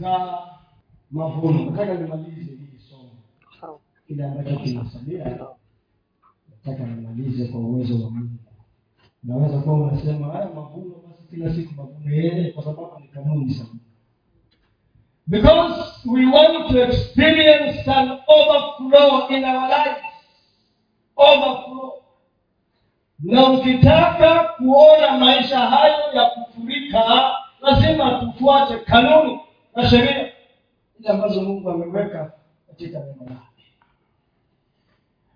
za 0.00 0.38
mavuno. 1.10 1.70
Nataka 1.70 1.94
nimalize 1.94 2.40
hili 2.50 2.80
somo. 2.90 3.10
Kile 4.06 4.24
ambacho 4.24 4.56
kinasalia 4.56 5.24
nataka 6.64 6.86
nimalize 6.86 7.48
kwa 7.48 7.60
uwezo 7.60 7.94
wa 8.04 8.10
mungu. 8.10 8.38
Naweza 9.22 9.58
kuwa 9.58 9.74
unasema 9.76 10.32
haya 10.32 10.48
mavuno 10.54 10.94
basi 11.08 11.22
kila 11.30 11.54
siku 11.54 11.74
mavuno 11.74 12.10
yeye 12.14 12.50
kwa 12.52 12.64
sababu 12.64 13.00
ni 13.00 13.08
kanuni 13.08 13.54
sana 13.54 13.70
because 15.26 15.74
we 16.06 16.26
want 16.26 16.68
to 16.70 16.82
experience 16.84 17.88
an 17.90 18.18
overflow 18.26 19.28
in 19.30 19.44
our 19.44 19.68
lives. 19.68 20.02
Overflow. 21.16 21.92
Na 23.22 23.50
ukitaka 23.50 24.44
kuona 24.56 25.18
maisha 25.18 25.58
hayo 25.58 26.12
ya 26.14 26.24
kufurika 26.30 27.32
lazima 27.60 28.10
tufuate 28.20 28.78
kanuni 28.78 29.40
na 29.76 29.88
sheria 29.88 30.32
ile 31.00 31.08
ambazo 31.08 31.40
mungu 31.42 31.70
ameweka 31.70 32.32
katika 32.66 32.98
neno 32.98 33.24
lake. 33.30 33.64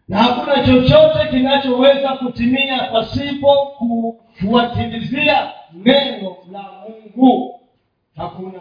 Na 0.08 0.22
hakuna 0.22 0.66
chochote 0.66 1.28
kinachoweza 1.30 2.08
kutimia 2.16 2.84
pasipo 2.92 3.66
kufuatilizia 3.66 5.52
neno 5.72 6.36
la 6.52 6.62
mungu. 6.62 7.60
Hakuna 8.16 8.60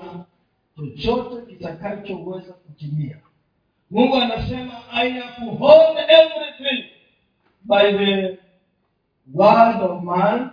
chochote 0.78 1.46
kitakachoweza 1.54 2.54
kutimia. 2.54 3.18
Mungu 3.92 4.16
anasema 4.16 4.74
i 4.94 5.08
everything 5.98 6.84
by 7.64 7.92
the 7.92 8.38
word 9.34 9.82
of 9.82 10.04
man 10.04 10.50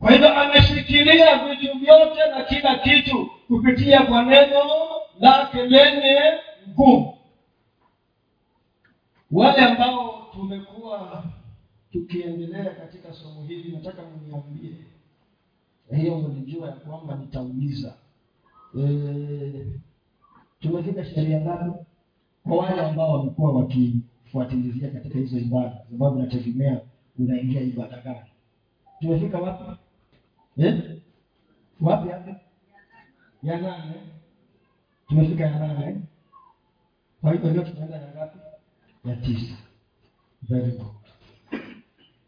kwa 0.00 0.10
hivyo 0.12 0.34
ameshikilia 0.38 1.48
vitu 1.48 1.78
vyote 1.78 2.20
na 2.30 2.44
kila 2.44 2.78
kitu 2.78 3.30
kupitia 3.48 4.02
kwa 4.06 4.22
neno 4.24 4.64
lake 5.20 5.62
lenye 5.66 6.18
nguvu. 6.68 7.18
Wale 9.30 9.64
ambao 9.64 10.28
tumekuwa 10.32 11.24
tukiendelea 11.92 12.64
katika 12.74 13.12
somo 13.12 13.42
hili 13.44 13.72
nataka 13.72 14.02
mniambie 14.02 14.74
hiyo 15.96 16.18
mlijua 16.18 16.66
ya 16.68 16.72
kwamba 16.76 17.16
nitauliza. 17.16 17.94
E, 18.80 19.66
tumefika 20.60 21.04
sheria 21.04 21.40
ngapi 21.40 21.70
kwa 22.48 22.56
wale 22.56 22.80
ambao 22.82 23.12
wamekuwa 23.12 23.52
wakifuatilizia 23.52 24.90
katika 24.90 25.18
hizo 25.18 25.38
ibada? 25.38 25.84
Sababu 25.90 26.18
nategemea 26.18 26.80
unaingia 27.18 27.60
ibada 27.60 28.00
gani. 28.00 28.30
Tumefika 29.00 29.38
wapi 29.38 29.64
eh? 30.58 30.96
wapi 31.80 32.08
hapa 32.08 32.40
ya 33.42 33.60
nane 33.60 33.94
tumefika 35.08 35.44
ya 35.44 35.58
nane 35.58 36.00
kwa 37.20 37.32
hivyo 37.32 37.50
leo 37.50 37.62
tunaenda 37.62 37.96
ya 37.96 38.08
ngapi 38.14 38.38
ya 39.04 39.16
tisa 39.16 39.54
very 40.42 40.70
good. 40.70 40.86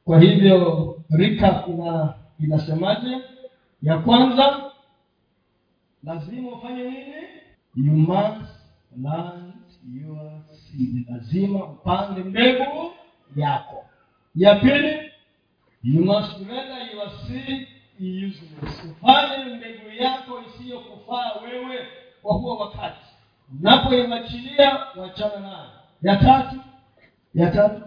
Kwa 0.04 0.20
hivyo 0.20 0.96
rika 1.10 1.64
ina 1.66 2.14
inasemaje? 2.40 3.18
Ya 3.82 3.98
kwanza 3.98 4.72
lazima 6.04 6.48
ufanye 6.52 6.82
nini? 6.84 7.14
You 7.76 7.92
must 7.92 8.50
plant 9.02 9.54
your 9.94 10.32
seed. 10.50 11.06
Lazima 11.10 11.64
upande 11.64 12.22
mbegu 12.24 12.92
yako. 13.36 13.84
Ya 14.34 14.54
pili 14.54 15.10
you 15.82 16.04
must 16.04 16.38
render 16.38 16.88
your 16.94 17.10
seed 17.26 17.68
useless 18.02 18.84
mbegu 19.56 19.90
yako 19.98 20.40
isiyokufaa 20.48 21.32
wewe 21.44 21.86
kwa 22.22 22.34
huo 22.34 22.56
wakati. 22.58 23.06
Unapoimachilia 23.60 24.86
wachana 24.96 25.40
nayo. 25.40 25.70
Ya 26.02 26.16
tatu 26.16 26.56
ya 27.34 27.50
tatu. 27.50 27.82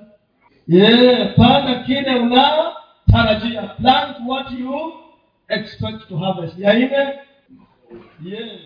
Yeah, 0.67 1.35
panda 1.35 1.75
kile 1.83 2.15
unatarajia. 2.15 3.61
Plant 3.61 4.17
what 4.27 4.51
you 4.59 4.93
expect 5.47 6.07
to 6.07 6.17
harvest. 6.17 6.59
Ya 6.59 6.73
nne. 6.73 7.19
Yes. 8.23 8.61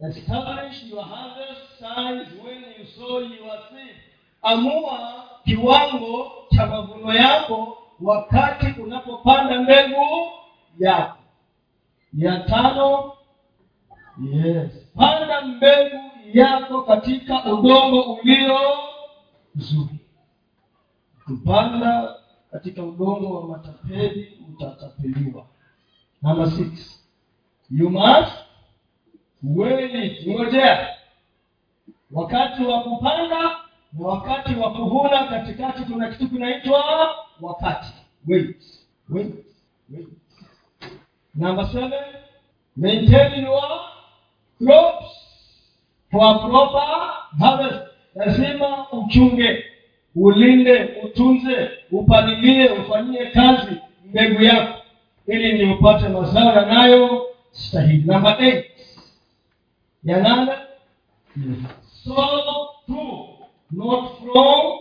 Establish 0.00 0.84
your 0.90 1.04
harvest 1.04 1.78
size 1.78 2.42
when 2.44 2.58
you 2.78 2.86
sow 2.96 3.20
your 3.20 3.58
seed. 3.70 3.96
Amua 4.42 5.24
kiwango 5.44 6.32
cha 6.56 6.66
mavuno 6.66 7.14
yako 7.14 7.78
wakati 8.00 8.80
unapopanda 8.80 9.60
mbegu 9.62 10.04
yako. 10.78 11.18
Ya 12.12 12.40
tano? 12.40 13.12
Yes. 14.32 14.72
Panda 14.96 15.40
mbegu 15.42 15.96
yako 16.32 16.82
katika 16.82 17.44
udongo 17.44 18.02
ulio 18.02 18.58
mzuri. 19.54 19.98
Kupanda 21.24 22.14
katika 22.50 22.82
udongo 22.82 23.40
wa 23.40 23.48
matapeli 23.48 24.38
utatapeliwa. 24.48 25.46
Namba 26.22 26.50
six. 26.50 27.02
You 27.70 27.90
must 27.90 28.32
wait. 29.42 30.26
Ngojea. 30.28 30.88
Wakati 32.10 32.64
wa 32.64 32.80
kupanda 32.82 33.56
na 33.92 34.06
wakati 34.06 34.54
wa 34.54 34.72
kuvuna 34.72 35.24
katikati 35.26 35.82
kuna 35.82 36.08
kitu 36.08 36.28
kinaitwa 36.30 36.82
wakati. 37.40 37.92
Wait 38.28 38.56
wait 39.10 39.34
wait. 39.90 40.08
Number 41.34 41.66
seven 41.66 41.92
maintain 42.76 43.42
your 43.44 43.62
crops 44.58 45.10
for 46.10 46.38
proper 46.48 47.12
harvest. 47.38 47.82
Lazima 48.14 48.86
uchunge 48.92 49.64
ulinde 50.14 50.84
utunze 51.04 51.70
upalilie 51.90 52.68
ufanyie 52.70 53.26
kazi 53.26 53.76
mbegu 54.04 54.42
yako 54.42 54.78
ili 55.26 55.52
ni 55.52 55.72
upate 55.74 56.08
mazao 56.08 56.54
yanayo 56.54 57.26
stahili. 57.52 58.04
Namba 58.06 58.38
eight 58.40 58.66
ya 60.04 60.20
nane 60.22 60.52
not 63.70 64.18
from 64.18 64.78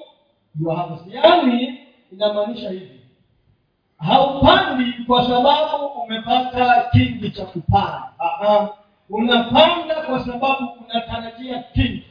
your 0.61 0.75
harvest. 0.75 1.07
Yaani 1.13 1.79
inamaanisha 2.15 2.69
hivi. 2.69 2.99
Haupandi 3.97 4.93
kwa 5.07 5.23
sababu 5.27 5.85
umepata 5.85 6.89
kingi 6.91 7.31
cha 7.31 7.45
kupanda. 7.45 8.69
Unapanda 9.09 9.95
kwa 9.95 10.25
sababu 10.25 10.69
unatarajia 10.85 11.63
kingi. 11.63 12.03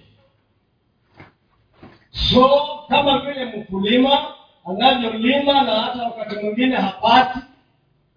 So 2.10 2.48
kama 2.88 3.19
vile 3.19 3.44
mkulima 3.44 4.34
anavyolima 4.66 5.62
na 5.62 5.81
hata 5.81 6.03
wakati 6.03 6.36
mwingine 6.44 6.76
hapati 6.76 7.38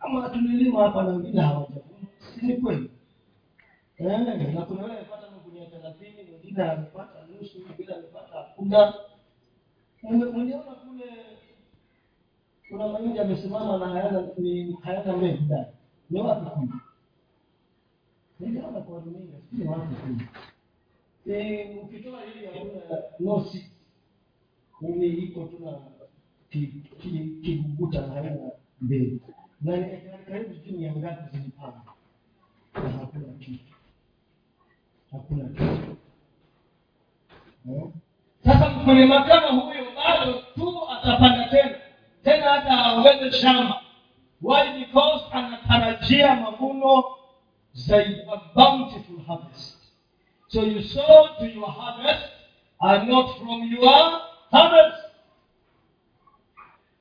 kama 0.01 0.29
tulilima 0.29 0.83
hapa 0.83 1.03
na 1.03 1.09
wengine 1.09 1.41
hawajavuna 1.41 2.61
kweli? 2.63 2.91
Eh, 3.97 4.19
na 4.53 4.61
kuna 4.61 4.81
wale 4.81 4.93
amepata 4.93 5.31
magunia 5.31 5.65
thelathini 5.65 6.23
mwingine 6.31 6.63
amepata 6.63 7.13
nusu 7.41 7.59
mwingine 7.67 7.93
amepata 7.93 8.37
hakuna 8.37 8.93
mwenyeona 10.31 10.63
kule 10.63 11.05
kuna 12.69 12.87
mahindi 12.87 13.19
amesimama 13.19 13.77
na 13.77 13.87
hayana 13.93 14.27
ni 14.37 14.77
hayana 14.83 15.17
mbegu 15.17 15.43
ndani. 15.43 15.65
Ni 16.09 16.21
wapi 16.21 16.49
kule 16.49 16.71
niliona 18.39 18.81
kwa 18.81 18.99
runinga 18.99 19.37
sijui 19.49 19.67
wapi 19.67 19.95
kule 19.95 20.25
Eh, 21.37 21.83
ukitoa 21.83 22.21
hili 22.21 22.45
hakuna 22.45 22.81
nosi 23.19 23.71
ni 24.81 25.07
iko 25.07 25.43
tu 25.45 25.65
na 25.65 25.71
ki- 26.49 26.83
ki- 27.01 27.39
kiguguta 27.43 28.01
na 28.01 28.13
hayana 28.13 28.51
mbegu 28.81 29.33
na 29.61 29.77
karibu 30.27 30.55
chini 30.65 30.83
ya 30.83 30.95
ngapi 30.95 31.37
zilipanga 31.37 31.81
na 32.73 32.89
hakuna 32.89 33.33
kitu. 33.39 33.73
Hakuna 35.11 35.43
kitu. 35.49 35.97
Eh? 37.69 37.83
sasa 38.45 38.69
kwenye 38.85 39.05
makama 39.05 39.47
huyo 39.61 39.83
bado 39.95 40.33
tu 40.55 40.89
atapanda 40.89 41.49
tena 41.49 41.75
tena 42.27 42.49
hata 42.51 42.85
aongeze 42.85 43.31
shamba 43.41 43.81
why 44.41 44.79
because 44.79 45.25
anatarajia 45.31 46.35
mavuno 46.35 47.03
zaidi. 47.73 48.21
Harvest. 49.27 49.77
So 50.47 50.61
you 50.63 50.81
sow 50.83 51.27
to 51.39 51.45
your 51.45 51.71
harvest 51.71 52.25
and 52.81 53.09
not 53.09 53.37
from 53.39 53.71
your 53.71 54.21
harvest. 54.51 55.03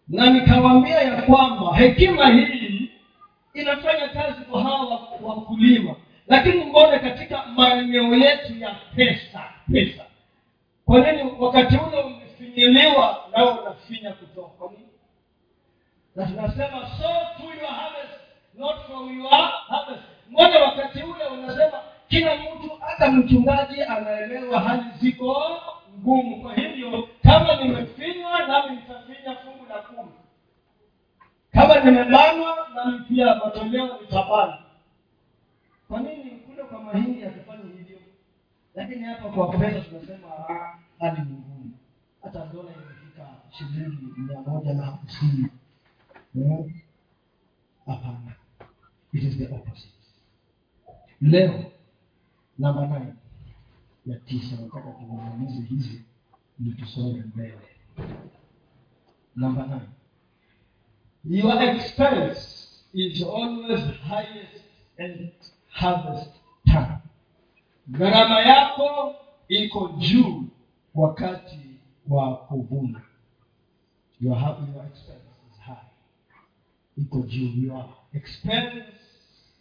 Na 0.08 0.30
nikawambia 0.30 1.00
ya 1.02 1.22
kwamba 1.22 1.76
hekima 1.76 2.26
hii 2.28 2.90
inafanya 3.54 4.08
kazi 4.08 4.40
kwa 4.44 4.62
hawa 4.62 5.00
wakulima. 5.22 5.94
Lakini 6.26 6.64
mbone 6.64 6.98
katika 6.98 7.46
maeneo 7.46 8.14
yetu 8.14 8.58
ya 8.58 8.74
pesa 8.96 9.44
pesa. 9.72 10.04
Kwa 10.84 11.12
nini 11.12 11.30
wakati 11.38 11.76
ule 11.76 12.02
umefinyiliwa 12.02 13.28
nao 13.36 13.54
unafinya 13.54 14.12
kutoka? 14.12 14.48
Kwa 14.48 14.70
nini 14.70 14.85
na 16.16 16.26
tunasema 16.26 16.88
so 16.98 17.08
to 17.38 17.44
your 17.60 17.70
harvest 17.70 18.20
not 18.54 18.86
from 18.86 19.18
your 19.20 19.30
harvest. 19.30 20.02
Moja 20.30 20.60
wakati 20.64 21.02
ule 21.02 21.24
unasema 21.26 21.78
kila 22.08 22.34
mtu 22.36 22.70
hata 22.80 23.10
mchungaji 23.12 23.82
anaelewa 23.82 24.60
hali 24.60 24.84
ziko 25.00 25.42
ngumu. 25.98 26.42
Kwa 26.42 26.54
hivyo 26.54 27.08
kama 27.22 27.56
nimefinywa 27.56 28.46
nami 28.46 28.76
nitafinya 28.76 29.36
fungu 29.36 29.66
la 29.68 29.74
kumi. 29.82 30.10
Kama 31.52 31.80
nimebanwa 31.80 32.68
nami 32.74 32.98
pia 33.08 33.34
matoleo 33.34 33.98
nitabana 34.00 34.58
kwa 35.88 36.00
nini 36.00 36.30
kule 36.30 36.62
kwa 36.62 36.82
mahindi 36.82 37.20
hatufanyi 37.22 37.72
hivyo? 37.78 37.98
Lakini 38.74 39.04
hapa 39.04 39.28
kwa 39.28 39.48
pesa 39.48 39.80
tunasema 39.80 40.28
ah, 40.48 40.78
hali 41.00 41.20
ni 41.20 41.26
ngumu. 41.30 41.70
Hata 42.22 42.38
dola 42.38 42.70
imefika 42.70 43.26
shilingi 43.50 44.06
mia 44.16 44.40
moja 44.40 44.74
na 44.74 44.84
hamsini. 44.86 45.46
Hmm? 46.36 46.68
hapana. 47.86 48.36
It 49.12 49.22
is 49.24 49.38
the 49.38 49.46
opposite. 49.54 49.90
Leo 51.20 51.72
namba 52.58 52.86
nane 52.86 53.12
ya 54.06 54.16
tisa 54.16 54.56
nataka 54.56 54.90
tumalize 54.92 55.60
hizi 55.68 56.02
ni 56.58 56.72
tusonge 56.72 57.20
mbele. 57.20 57.58
Namba 59.36 59.66
nane, 59.66 59.88
your 61.24 61.62
expense 61.62 62.68
is 62.92 63.22
always 63.22 63.80
highest 63.80 64.64
and 64.98 65.30
harvest 65.68 66.30
time. 66.66 66.98
Gharama 67.88 68.40
yako 68.40 69.14
iko 69.48 69.88
juu 69.88 70.44
wakati 70.94 71.58
wa 72.08 72.36
kuvuna. 72.36 73.02
Your, 74.20 74.36
your 74.38 74.86
expense 74.86 75.25
iko 76.96 77.18
juu 77.20 77.62
your 77.66 77.84
experience 78.12 78.92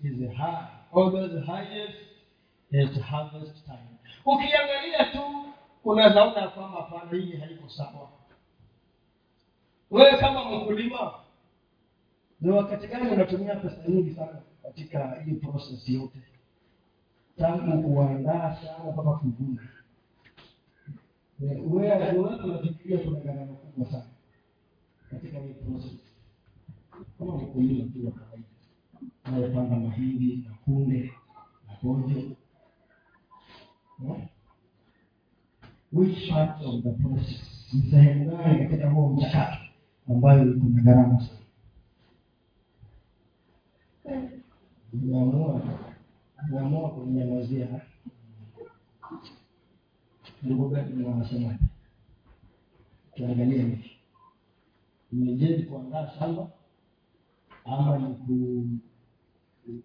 is 0.03 0.29
high 0.37 0.67
always 0.93 1.31
highest 1.45 1.95
at 2.83 3.01
harvest 3.01 3.65
time. 3.65 3.89
Ukiangalia 4.25 5.05
tu 5.11 5.21
unazaona 5.83 6.47
kwamba 6.47 6.81
pana 6.81 7.11
hii 7.21 7.31
haiko 7.37 7.69
sawa. 7.69 8.09
Wewe 9.91 10.17
kama 10.17 10.51
mkulima 10.51 11.13
ni 12.41 12.51
wakati 12.51 12.87
gani 12.87 13.09
unatumia 13.09 13.55
pesa 13.55 13.77
nyingi 13.87 14.11
sana 14.15 14.41
katika 14.63 15.21
hii 15.25 15.33
process 15.33 15.89
yote? 15.89 16.19
Tangu 17.37 17.83
kuandaa 17.93 18.55
shamba 18.61 18.91
mpaka 18.91 19.11
kuvuna. 19.17 19.61
Wewe 21.39 22.11
unafikiria 22.43 22.97
kuna 22.99 23.19
gharama 23.19 23.53
kubwa 23.53 23.91
sana 23.91 24.09
katika 25.11 25.39
hii 25.39 25.53
process 25.53 26.04
kama 27.19 27.35
mkulima 27.37 27.83
tu 27.93 28.05
wa 28.05 28.11
kawaida 28.11 28.47
anayepanda 29.23 29.75
mahindi 29.75 30.37
na 30.49 30.55
kunde 30.65 31.13
na 31.67 31.73
pojo 31.73 32.35
Eh? 34.09 34.27
which 35.93 36.29
part 36.29 36.61
of 36.65 36.83
the 36.83 36.89
process? 36.91 37.41
Ni 37.73 37.81
sehemu 37.91 38.37
gani 38.37 38.67
katika 38.69 38.89
huo 38.89 39.09
mchakato 39.13 39.57
ambayo 40.09 40.55
iko 40.55 40.65
na 40.67 40.81
gharama 40.81 41.19
sana? 41.21 41.39
Nimeamua 44.93 45.61
nimeamua 46.45 46.89
kunyamazia 46.89 47.81
ndugu 50.43 50.69
gani 50.69 51.03
wanasema 51.03 51.57
tuangalie 53.15 53.57
hivi. 53.61 53.91
Ni 55.11 55.35
je 55.35 55.61
kuandaa 55.63 56.09
shamba 56.19 56.47
ama 57.65 57.97
ni 57.97 58.15
ku 58.15 58.65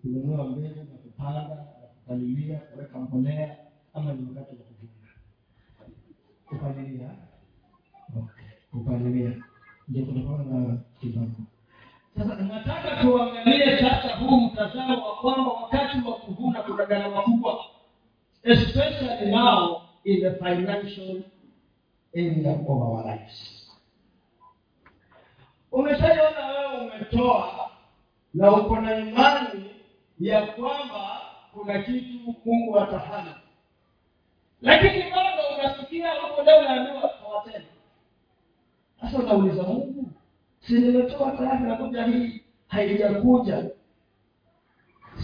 kununua 0.02 0.44
mbegu 0.44 0.76
na 0.78 0.96
kupanda 0.98 1.42
na 1.48 1.54
kupalilia 1.94 2.58
kuweka 2.58 2.98
mbolea 2.98 3.56
ama 3.94 4.12
ni 4.12 4.28
wakati 4.28 4.56
wa 4.56 4.62
kuvuna 4.64 5.08
kupalilia? 6.48 7.10
Okay. 8.16 8.44
kupalilia. 8.70 9.42
Ndio 9.88 10.06
kutokana 10.06 10.44
na 10.44 10.78
kibarua 11.00 11.30
sasa 12.16 12.34
nataka 12.42 13.02
tuangalie 13.02 13.78
sasa 13.80 14.16
huu 14.16 14.40
mtazamo 14.40 15.06
wa 15.08 15.16
kwamba 15.16 15.52
wakati 15.52 15.98
wa 16.08 16.14
kuvuna 16.14 16.62
kuna 16.62 16.86
gharama 16.86 17.22
kubwa 17.22 17.58
especially 18.42 19.30
now 19.30 19.80
in 20.04 20.20
the 20.20 20.30
financial 20.30 21.22
area 22.14 22.52
of 22.52 22.68
our 22.68 23.04
lives 23.06 23.59
umeshaiona 25.72 26.46
wewe 26.46 26.76
umetoa 26.80 27.70
na 28.34 28.50
uko 28.52 28.80
na 28.80 28.96
imani 28.98 29.70
ya 30.20 30.46
kwamba 30.46 31.20
kuna 31.52 31.82
kitu 31.82 32.34
mungu 32.44 32.80
atafanya 32.80 33.34
lakini 34.62 35.02
bado 35.10 35.42
unasikia 35.58 36.10
huko 36.14 36.42
leo 36.42 36.58
unaambiwa 36.58 37.00
toa 37.08 37.44
tena. 37.52 37.64
Sasa 39.00 39.18
unauliza 39.18 39.62
mungu 39.62 40.10
si 40.60 40.72
nimetoa 40.72 41.30
tayari 41.30 41.64
nakuja 41.64 42.04
hii 42.04 42.40
haijakuja. 42.68 43.64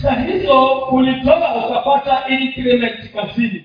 Sa 0.03 0.13
hizo 0.15 0.79
ulitoa 0.79 1.67
ukapata 1.71 2.29
increment 2.29 3.13
kazini. 3.13 3.65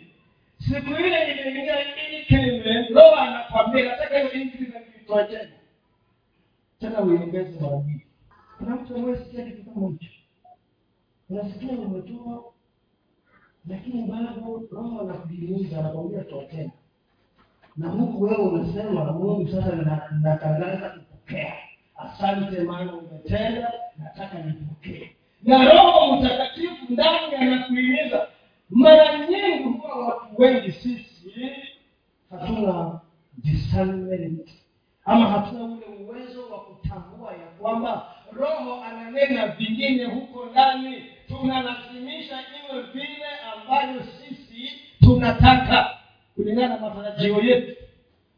Siku 0.57 0.89
ile 0.89 1.31
imeingia 1.31 1.75
increment 2.19 2.89
roho 2.89 3.15
anakwambia 3.15 3.85
nataka 3.85 4.17
hiyo 4.19 4.31
increment 4.31 4.85
itoe 5.01 5.23
tena 5.23 5.49
tena 6.81 7.01
uiongeze 7.01 7.59
mara 7.59 7.77
mbili. 7.77 8.05
Kuna 8.57 8.75
mtu 8.75 8.95
amewesikia 8.95 9.45
kitu 9.45 9.63
kama 9.71 9.87
hicho 9.87 10.11
unasikia 11.29 11.71
umetoa 11.71 12.43
lakini 13.67 14.03
bado 14.07 14.61
roho 14.71 15.01
anakudiliza 15.01 15.79
anakwambia 15.79 16.23
toa 16.23 16.43
tena. 16.45 16.71
Na 17.77 17.87
huku 17.89 18.23
wewe 18.23 18.37
unasema 18.37 19.11
mungu 19.11 19.47
sasa 19.51 19.75
na- 19.75 20.19
natangaza 20.21 20.89
kupokea. 20.89 21.53
Asante 21.95 22.61
maana 22.63 22.95
umetenda 22.95 23.73
nataka 23.97 24.39
nipokee. 24.43 25.11
Na 25.43 25.71
roho 25.73 26.15
mtakatifu 26.15 26.75
ndani 26.93 27.35
anakuhimiza. 27.35 28.27
Mara 28.69 29.27
nyingi 29.27 29.63
huwa 29.63 30.05
watu 30.07 30.41
wengi 30.41 30.71
sisi 30.71 31.51
hatuna 32.29 32.99
discernment. 33.37 34.49
Ama 35.05 35.25
hatuna 35.29 35.63
ule 35.63 35.85
uwezo 36.03 36.49
wa 36.49 36.59
kutambua 36.59 37.31
ya 37.33 37.47
kwamba 37.81 38.05
roho 38.31 38.83
ananena 38.83 39.47
vingine 39.47 40.05
huko 40.05 40.45
ndani. 40.45 41.05
Tunalazimisha 41.27 42.39
iwe 42.41 42.81
vile 42.81 43.25
ambavyo 43.53 44.01
sisi 44.03 44.69
tunataka 44.99 45.97
kulingana 46.35 46.67
na 46.77 46.89
matarajio 46.89 47.41
yetu. 47.41 47.83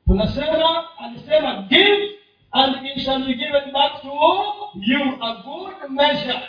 Tunasema 0.07 0.97
alisema 0.99 1.61
give 1.61 2.09
and 2.51 2.75
it 2.85 2.99
shall 3.05 3.25
be 3.25 3.33
given 3.33 3.71
back 3.73 4.01
to 4.01 4.07
you 4.75 5.01
a 5.21 5.43
good 5.43 5.89
measure. 5.91 6.39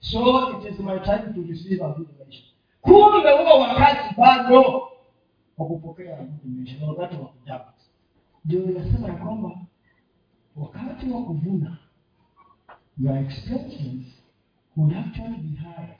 So 0.00 0.50
it 0.58 0.72
is 0.72 0.78
my 0.80 0.98
time 0.98 1.32
to 1.34 1.42
receive 1.48 1.82
a 1.84 1.88
good 1.88 2.08
measure. 2.18 2.44
Kumbe 2.80 3.30
huo 3.32 3.60
wakati 3.60 4.14
bado 4.20 4.62
wa 5.58 5.66
kupokea 5.66 6.18
wakati 6.88 7.16
wa 7.16 7.26
kujaa. 7.28 7.64
Ndio 8.44 8.62
inasema 8.64 9.08
ya 9.08 9.14
kwamba 9.14 9.50
wakati 10.56 11.06
wa 11.10 11.22
kuvuna 11.22 11.76
your 12.98 13.16
expectations 13.18 14.06
would 14.76 14.96
actually 14.96 15.36
be 15.38 15.56
higher 15.56 15.96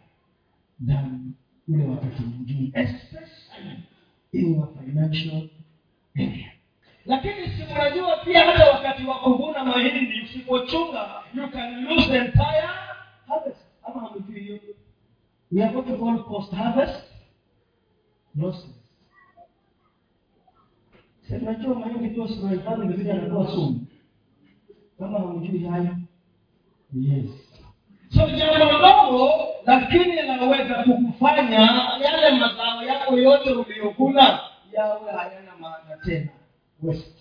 than 0.86 1.32
ule 1.68 1.84
wakati 1.86 2.22
mwingine 2.22 2.70
especially 2.74 3.78
in 4.32 4.54
your 4.54 4.68
financial 4.84 5.48
area. 6.16 6.52
Lakini 7.06 7.34
si 7.48 7.62
unajua 7.74 8.16
pia 8.24 8.44
hata 8.44 8.70
wakati 8.70 9.04
wa 9.04 9.18
kuvuna 9.18 9.64
mahindi 9.64 10.20
usipochunga 10.22 11.22
you 11.34 11.48
can 11.50 11.84
lose 11.84 12.06
the 12.08 12.16
entire 12.18 12.68
harvest. 13.26 13.58
Ama 13.82 14.00
hamjui 14.00 14.60
we 15.52 15.62
are 15.64 15.72
going 15.72 15.86
to 15.86 15.96
call 15.98 16.24
post 16.24 16.52
harvest 16.52 17.04
losses. 18.34 18.74
Si 21.28 21.34
unajua 21.34 21.74
mahindi 21.74 22.08
pia 22.08 22.22
usipohifadhi 22.24 22.86
vizuri 22.88 23.10
anakuwa 23.10 23.50
sumu 23.50 23.86
kama 24.98 25.18
hamjui 25.18 25.58
hayo 25.58 25.96
yes. 26.92 27.30
So 28.10 28.26
jambo 28.30 28.78
dogo 28.78 29.30
lakini 29.66 30.04
linaweza 30.04 30.74
kukufanya 30.84 31.60
yale 32.04 32.30
mazao 32.38 32.82
yako 32.82 33.16
yote 33.18 33.50
uliyokula 33.52 34.40
yawe 34.72 35.12
hayana 35.12 35.56
maana 35.60 35.96
tena. 36.04 36.28
Waste. 36.82 37.18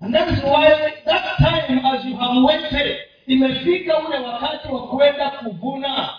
And 0.00 0.14
that 0.14 0.28
is 0.32 0.42
why 0.44 0.68
that 1.04 1.36
time 1.38 1.78
as 1.84 2.04
you 2.04 2.16
have 2.16 2.40
waited 2.46 2.96
imefika 3.26 3.98
ule 3.98 4.18
wakati 4.18 4.68
wa 4.68 4.88
kwenda 4.88 5.30
kuvuna 5.30 6.10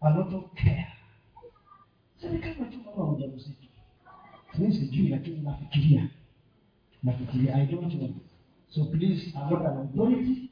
a 0.00 0.10
lot 0.10 0.36
of 0.36 0.44
care. 0.54 0.86
Sasa 2.16 2.38
kama 2.38 2.66
tu 2.70 2.78
mama 2.96 3.12
mjamzito. 3.12 3.68
Mimi 4.58 4.72
sijui 4.74 5.08
lakini 5.08 5.40
nafikiria. 5.40 6.08
Nafikiria 7.02 7.54
i 7.54 7.66
don't 7.66 7.92
know 7.94 8.10
so 8.70 8.84
please 8.84 9.32
I'm 9.34 9.50
not 9.50 9.66
an 9.66 9.78
authority. 9.78 10.50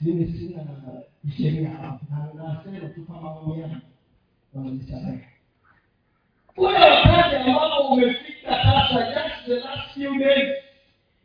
Mimi 0.00 0.26
sina 0.38 0.64
sheria 1.36 1.70
hapa 1.70 2.00
na 2.10 2.44
nasema 2.54 2.88
tu 2.88 3.04
kama 3.06 3.20
maoni 3.20 3.60
yangu 3.62 3.76
wanajisamehe 4.54 5.28
ule 6.56 6.78
wakati 6.78 7.36
ambapo 7.36 7.88
umefika 7.88 8.50
sasa 8.64 9.06
just 9.12 9.46
the 9.46 9.54
last 9.54 9.94
few 9.94 10.18
days. 10.18 10.54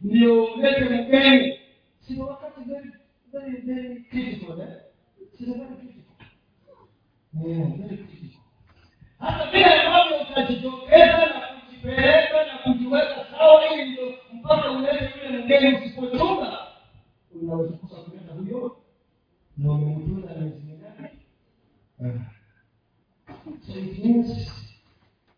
Ndio 0.02 0.44
ulete 0.46 0.84
mgeni 0.90 1.60
sio 2.08 2.26
wakati 2.26 2.62
very 2.62 2.92
very 3.32 3.62
very 3.62 4.02
critical 4.04 4.60
eh? 4.62 4.68
Sio 5.38 5.54
very 5.54 5.76
critical. 5.76 6.16
Eh 7.36 7.78
very 7.78 7.98
critical. 7.98 8.42
Hata 9.20 9.52
vile 9.52 9.66
ambavyo 9.66 10.18
utajitokeza 10.32 11.18
na 11.18 11.51
kujipeleka 11.82 12.46
na 12.46 12.58
kujiweka 12.74 13.26
sawa 13.32 13.74
ili 13.74 13.92
ndio 13.92 14.14
mpaka 14.34 14.72
ulete 14.72 15.12
yule 15.26 15.44
mgeni 15.46 15.78
usipochunga 15.78 16.58
unaweza 17.42 17.78
kosa 17.78 17.96
kuleta 17.96 18.34
huyo 18.34 18.78
na 19.58 19.72
umemtunza 19.72 20.28
mingapi 20.36 21.18
Eh. 22.04 22.22
so 23.68 23.80
it 23.80 24.06
means 24.06 24.52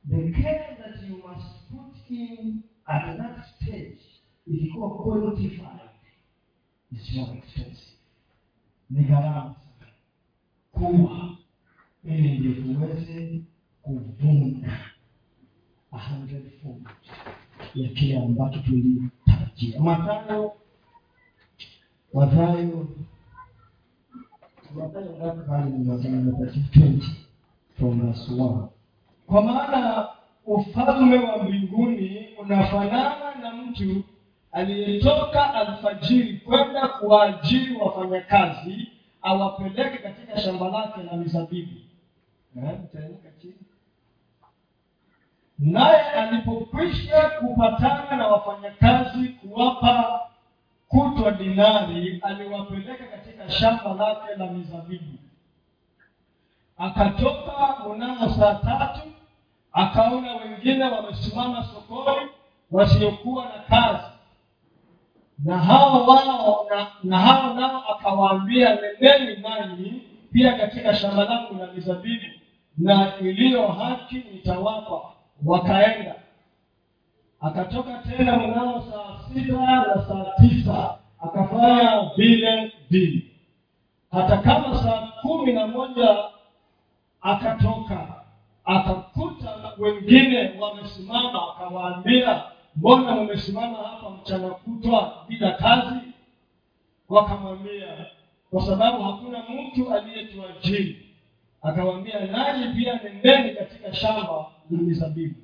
the 0.10 0.32
care 0.32 0.78
that 0.82 1.10
you 1.10 1.18
must 1.18 1.68
put 1.72 2.10
in 2.10 2.62
at 2.86 3.18
that 3.18 3.46
stage 3.56 3.98
ikikuwa 4.48 4.90
quantified. 5.04 5.80
Is 6.92 7.16
more 7.16 7.38
expensive. 7.38 7.98
Ni 8.90 9.04
gharama 9.04 9.56
kubwa. 10.72 11.38
Ili 12.04 12.38
ndio 12.40 12.54
tuweze 12.74 13.42
kuvuna 13.82 14.80
a 15.94 15.98
hundredfold 15.98 16.88
ya 17.76 17.90
kile 17.90 18.18
ambacho 18.18 18.60
tulitarajia. 18.60 19.80
Mathayo 19.80 20.52
mathayo 22.14 22.88
mathayo 24.76 25.12
ngapi 25.18 25.42
pale 25.50 25.70
ni 25.70 25.84
mathayo 25.86 26.16
matatu 26.22 26.60
20 26.80 27.02
from 27.78 28.02
verse 28.02 28.32
1 28.32 28.68
kwa 29.28 29.42
maana 29.42 30.08
ufalme 30.46 31.18
wa 31.18 31.44
mbinguni 31.44 32.28
unafanana 32.42 33.36
na 33.42 33.56
mtu 33.56 34.04
aliyetoka 34.52 35.54
alfajiri 35.54 36.38
kwenda 36.38 36.88
kuwaajiri 36.88 37.76
wafanyakazi 37.78 38.88
awapeleke 39.22 39.98
katika 39.98 40.38
shamba 40.42 40.70
lake 40.70 41.04
la 41.04 41.18
mizabibu. 41.18 41.72
Eh, 42.58 42.80
naye 45.60 46.02
alipokwisha 46.02 47.30
kupatana 47.30 48.16
na 48.18 48.28
wafanyakazi 48.28 49.30
kuwapa 49.30 50.20
kutwa 50.88 51.32
dinari 51.32 52.20
aliwapeleka 52.24 53.04
katika 53.06 53.50
shamba 53.50 53.94
lake 53.94 54.36
la 54.38 54.48
mizabibu. 54.48 55.18
Akatoka 56.78 57.78
mnamo 57.96 58.30
saa 58.30 58.54
tatu 58.56 59.02
akaona 59.74 60.36
wengine 60.36 60.84
wamesimama 60.84 61.64
sokoni 61.64 62.30
wasiokuwa 62.72 63.46
na 63.46 63.60
kazi. 63.70 64.04
Na 65.46 65.58
hao 65.58 66.06
wao 66.06 66.66
na, 66.70 66.88
na 67.04 67.20
hao 67.20 67.54
nao 67.54 67.84
akawaambia 67.92 68.76
nendeni 68.82 69.42
nani 69.42 70.02
pia 70.34 70.54
katika 70.54 70.96
shamba 70.96 71.24
langu 71.26 71.54
la 71.60 71.68
mizabibu 71.74 72.26
na 72.78 73.18
iliyo 73.20 73.68
haki 73.68 74.16
nitawapa 74.16 75.02
wakaenda. 75.46 76.16
Akatoka 77.40 77.98
tena 77.98 78.38
mnamo 78.38 78.82
saa 78.82 79.20
sita 79.34 79.54
na 79.86 80.06
saa 80.08 80.26
tisa 80.42 80.98
akafanya 81.20 82.12
vile 82.18 82.72
vile. 82.90 83.24
Hata 84.12 84.38
kama 84.38 84.78
saa 84.84 85.12
kumi 85.22 85.54
na 85.54 85.68
moja 85.68 86.24
akatoka 87.22 88.24
akakuta 88.66 89.74
wengine 89.78 90.52
wamesimama 90.60 91.42
akawaambia 91.56 92.44
mbona 92.76 93.16
mmesimama 93.16 93.78
hapa 93.78 94.10
mchana 94.10 94.50
kutwa 94.50 95.26
bila 95.28 95.52
kazi? 95.52 95.96
Wakamwambia 97.10 98.06
kwa 98.52 98.62
sababu 98.66 99.04
hakuna 99.04 99.40
mtu 99.50 99.94
aliyetuajiri 99.94 101.13
akawaambia 101.64 102.20
nanyi 102.26 102.74
pia 102.76 103.00
nendeni 103.04 103.56
katika 103.56 103.94
shamba 103.94 104.34
la 104.70 104.78
mizabibu? 104.78 105.36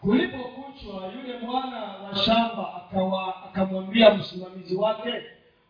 Kulipokuchwa 0.00 1.12
yule 1.16 1.38
bwana 1.46 1.80
wa 1.84 2.16
shamba 2.16 2.74
akamwambia 3.48 4.14
msimamizi 4.14 4.76
wake 4.76 5.12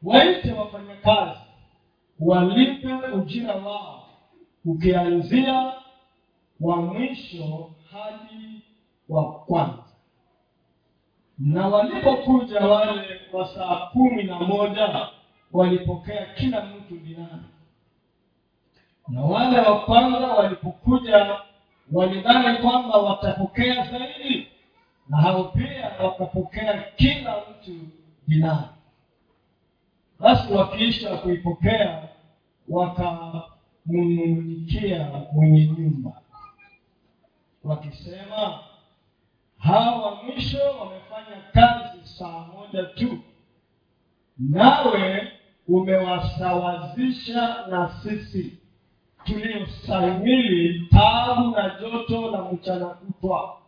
waite 0.02 0.52
wafanyakazi 0.52 1.40
walipe 2.20 2.94
ujira 2.94 3.54
wao 3.54 4.08
ukianzia 4.64 5.72
wa 6.60 6.76
mwisho 6.76 7.70
hadi 7.92 8.62
wa 9.08 9.32
kwanza. 9.32 9.84
Na 11.38 11.68
walipokuja 11.68 12.60
wale 12.60 13.20
wa 13.32 13.48
saa 13.48 13.76
kumi 13.92 14.22
na 14.22 14.38
moja 14.40 15.08
walipokea 15.52 16.26
kila 16.34 16.66
mtu 16.66 16.96
dinari 16.96 17.42
na 19.08 19.20
wale 19.22 19.58
wa 19.60 19.80
kwanza 19.80 20.18
walipokuja 20.18 21.36
walidhani 21.92 22.58
kwamba 22.58 22.98
watapokea 22.98 23.90
zaidi 23.90 24.48
na 25.08 25.16
hao 25.16 25.44
pia 25.44 25.90
wakapokea 26.02 26.82
kila 26.96 27.36
mtu 27.50 27.72
dinari 28.28 28.66
basi 30.20 30.52
wakiisha 30.52 31.16
kuipokea 31.16 32.08
wakamnung'unikia 32.68 35.10
mwenye 35.32 35.66
nyumba 35.66 36.12
wakisema 37.64 38.58
hawa 39.58 40.06
wa 40.06 40.22
mwisho 40.22 40.58
wamefanya 40.80 41.42
kazi 41.52 41.98
saa 42.08 42.38
moja 42.46 42.84
tu 42.84 43.18
nawe 44.38 45.32
umewasawazisha 45.68 47.66
na 47.66 47.88
sisi 48.02 48.58
tuliostahimili 49.28 50.86
taabu 50.90 51.50
na 51.50 51.78
joto 51.80 52.30
la 52.30 52.52
mchana 52.52 52.86
kutwa. 52.86 53.58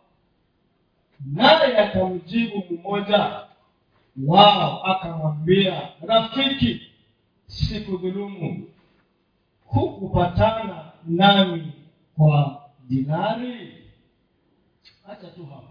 Naye 1.25 1.77
akamjibu 1.77 2.63
mmoja 2.71 3.47
wao 4.27 4.83
akamwambia 4.85 5.89
rafiki 6.07 6.81
sikudhulumu. 7.47 8.67
Hukupatana 9.65 10.91
nami 11.05 11.73
kwa 12.17 12.61
dinari. 12.87 13.77
Hacha 15.07 15.27
tu 15.27 15.45
hapa 15.45 15.67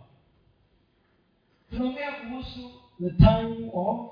tunaongea 1.70 2.12
kuhusu 2.12 2.70
the 3.00 3.11
time 3.11 3.70
of 3.75 4.11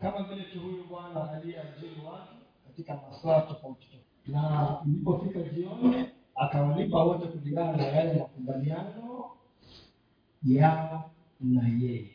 kama 0.00 0.22
vile 0.22 0.42
tu 0.42 0.60
huyu 0.60 0.84
bwana 0.84 1.30
aliyeajiri 1.32 2.00
watu 2.06 2.34
katika 2.66 2.94
masaa 2.94 3.40
tofauti 3.40 3.86
tofauti 3.86 4.07
na 4.28 4.76
ilipofika 4.86 5.40
jioni 5.40 6.04
akawalipa 6.34 7.04
wote 7.04 7.26
kulingana 7.26 7.76
na 7.76 7.82
yale 7.86 8.12
makubaliano 8.18 9.24
yao 10.44 11.10
na 11.40 11.68
yeye. 11.80 12.10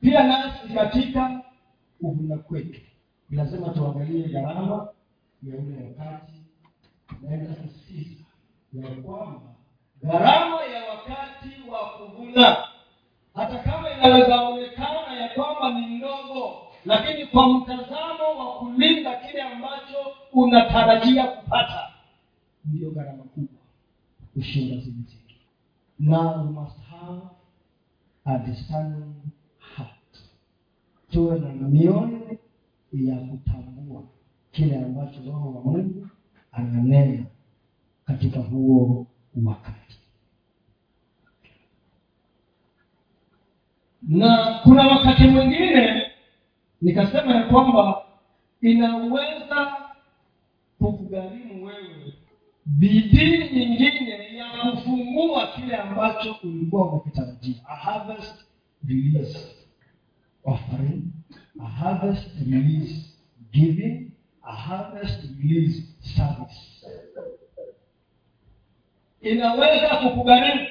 Pia 0.00 0.24
nasi 0.24 0.68
katika 0.74 1.40
kuvuna 2.00 2.36
kwetu 2.38 2.80
lazima 3.30 3.68
tuangalie 3.68 4.28
gharama 4.28 4.88
ya 5.42 5.56
ule 5.58 5.76
wakati. 5.98 6.32
Naenda 7.22 7.54
kusisitiza 7.54 8.24
ya 8.72 8.90
kwamba 9.02 9.40
gharama 10.02 10.62
ya 10.64 10.90
wakati 10.90 11.70
wa 11.70 11.78
kuvuna 11.90 12.56
hata 13.34 13.58
kama 13.58 13.90
inawezaonekana 13.90 15.20
ya 15.20 15.28
kwamba 15.28 15.80
ni 15.80 15.86
ndogo 15.86 16.52
lakini 16.84 17.26
kwa 17.26 17.48
mtazamo 17.48 18.38
wa 18.38 18.58
kulinda 18.58 19.16
kile 19.16 19.42
ambacho 19.42 20.16
unatarajia 20.42 21.26
kupata 21.26 21.80
ndiyo 22.64 22.90
gharama 22.90 23.22
kubwa. 23.24 23.58
Kushinda 24.34 24.76
zingine 24.76 25.18
na 25.98 26.18
we 26.30 26.50
must 26.50 26.80
have 26.90 27.20
a 28.24 28.38
discerning 28.38 29.14
heart. 29.76 30.18
Tuwe 31.10 31.38
na 31.38 31.48
mioyo 31.48 32.38
ya 32.92 33.16
kutambua 33.16 34.02
kile 34.50 34.76
ambacho 34.76 35.20
roho 35.26 35.52
wa 35.54 35.60
mungu 35.64 36.08
ananena 36.52 37.24
katika 38.06 38.40
huo 38.40 39.06
wakati. 39.44 39.98
Na 44.02 44.60
kuna 44.62 44.86
wakati 44.86 45.22
mwingine 45.22 46.02
nikasema 46.82 47.34
ya 47.34 47.42
kwamba 47.48 48.02
inaweza 48.60 49.76
kukugharimu 50.78 51.64
wewe. 51.64 52.14
Bidii 52.66 53.48
nyingine 53.52 54.36
ya 54.36 54.50
kufungua 54.50 55.46
kile 55.46 55.76
ambacho 55.76 56.36
ulikuwa 56.42 56.92
umekitarajia. 56.92 57.54
A 57.68 57.74
harvest 57.76 58.44
release. 58.88 59.38
Offering. 60.44 61.02
A 61.60 61.64
harvest 61.66 62.28
release. 62.50 62.94
Giving. 63.52 64.10
A 64.42 64.52
harvest 64.52 65.24
release 65.42 65.82
service. 66.00 66.86
Inaweza 69.20 69.88
kukugharimu 69.96 70.66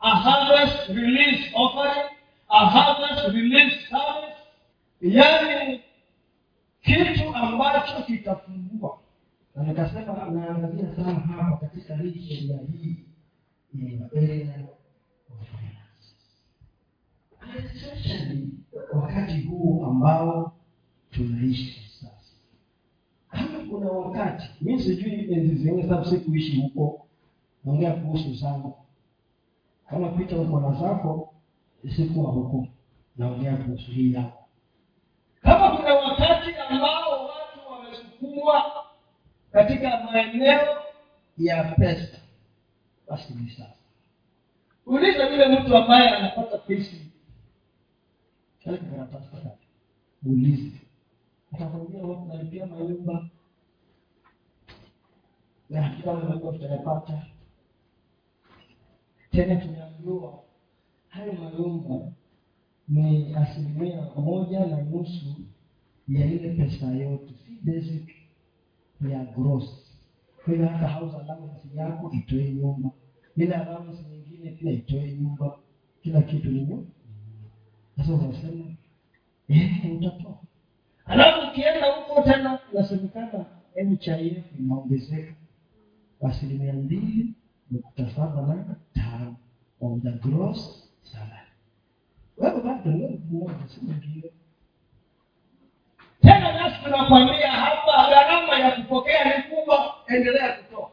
a 0.00 0.10
harvest 0.10 0.88
release 0.88 1.50
offering. 1.54 2.08
A 2.48 2.66
harvest 2.66 3.34
release 3.34 3.76
service. 3.90 4.38
Yaani 5.00 5.80
kitu 6.82 7.34
ambacho 7.34 8.02
kitafungua 8.02 8.98
na 9.58 9.64
nikasema 9.64 10.30
naangazia 10.30 10.96
sana 10.96 11.14
hapa 11.14 11.56
katika 11.56 11.96
hii 11.96 12.20
sheria 12.28 12.58
hii 12.72 13.04
area 14.16 14.58
especially 17.58 18.48
wakati 18.92 19.40
huu 19.40 19.86
ambao 19.86 20.52
tunaishi 21.10 21.90
sasa. 21.90 22.32
Kama 23.30 23.58
kuna 23.70 23.90
wakati 23.90 24.44
mi 24.60 24.82
sijui 24.82 25.32
enzi 25.34 25.54
zingine 25.54 25.82
sababu 25.82 26.04
sikuishi 26.04 26.60
huko 26.60 27.06
naongea 27.64 27.92
kuhusu 27.92 28.34
zangu. 28.34 28.74
Kama 29.90 30.08
pita 30.08 30.36
uko 30.38 30.60
na 30.60 30.80
zako 30.80 31.34
sikuwa 31.96 32.30
huko 32.32 32.66
naongea 33.16 33.56
kuhusu 33.56 33.90
hii 33.90 34.12
yako 34.12 34.44
kama 35.42 35.76
kuna 35.76 35.94
wakati 35.94 36.54
ambao 36.70 37.24
watu 37.26 37.72
wamesukumwa 37.72 38.62
katika 39.52 40.00
maeneo 40.04 40.60
ya 41.38 41.64
pesa. 41.64 42.18
Basi 43.08 43.34
ni 43.34 43.50
sasa 43.50 43.74
uliza 44.86 45.28
yule 45.30 45.60
mtu 45.60 45.76
ambaye 45.76 46.08
anapata 46.08 46.58
pesa. 46.58 46.96
Ulize. 50.26 50.80
Atakwambia 51.52 52.02
watu 52.02 52.24
nalipia 52.24 52.66
manyumba 52.66 53.28
na 55.70 55.98
tena 59.30 59.56
tunaambiwa 59.56 60.42
hayo 61.08 61.32
manyumba 61.32 62.12
ni 62.88 63.34
asilimia 63.34 64.02
moja 64.16 64.66
na 64.66 64.76
nusu 64.82 65.36
ya 66.08 66.26
ile 66.26 66.50
pesa 66.54 66.86
yote. 66.86 67.34
Si 67.46 67.52
basic 67.62 68.17
ya 69.10 69.24
gross. 69.24 69.64
Kwa 70.44 70.54
hiyo 70.54 70.68
hata 70.68 70.88
house 70.88 71.16
allowance 71.16 71.68
yako 71.74 72.10
itoe 72.12 72.52
nyumba. 72.52 72.90
Ile 73.36 73.54
allowance 73.54 74.02
nyingine 74.10 74.50
pia 74.50 74.72
itoe 74.72 75.12
nyumba. 75.12 75.58
Kila 76.02 76.22
kitu 76.22 76.50
ni 76.50 76.60
nyumba. 76.64 76.90
Sasa 77.96 78.12
unasema 78.12 78.64
eh 79.48 79.92
utatoa 79.96 80.38
alafu 81.04 81.50
ukienda 81.50 81.86
huko 81.92 82.22
tena 82.22 82.58
unasemekana 82.72 83.44
nhif 83.84 84.44
inaongezeka. 84.58 85.34
Asilimia 86.22 86.72
mbili 86.72 87.34
nukta 87.70 88.10
saba 88.10 88.42
na 88.54 88.76
tano. 88.94 89.36
Of 89.80 90.02
the 90.02 90.10
gross 90.10 90.88
salary. 91.02 91.48
Wewe 92.36 92.60
bado 92.62 92.90
wewe 92.90 93.20
mmoja 93.30 93.68
si 93.68 93.80
mwingine 93.80 94.32
tena 96.22 96.52
nasi 96.52 96.76
tunakwambia 96.84 97.50
hapa 97.50 98.10
gharama 98.10 98.58
ya 98.58 98.70
kupokea 98.70 99.36
ni 99.36 99.42
kubwa 99.42 99.94
endelea 100.08 100.52
kutoa. 100.52 100.90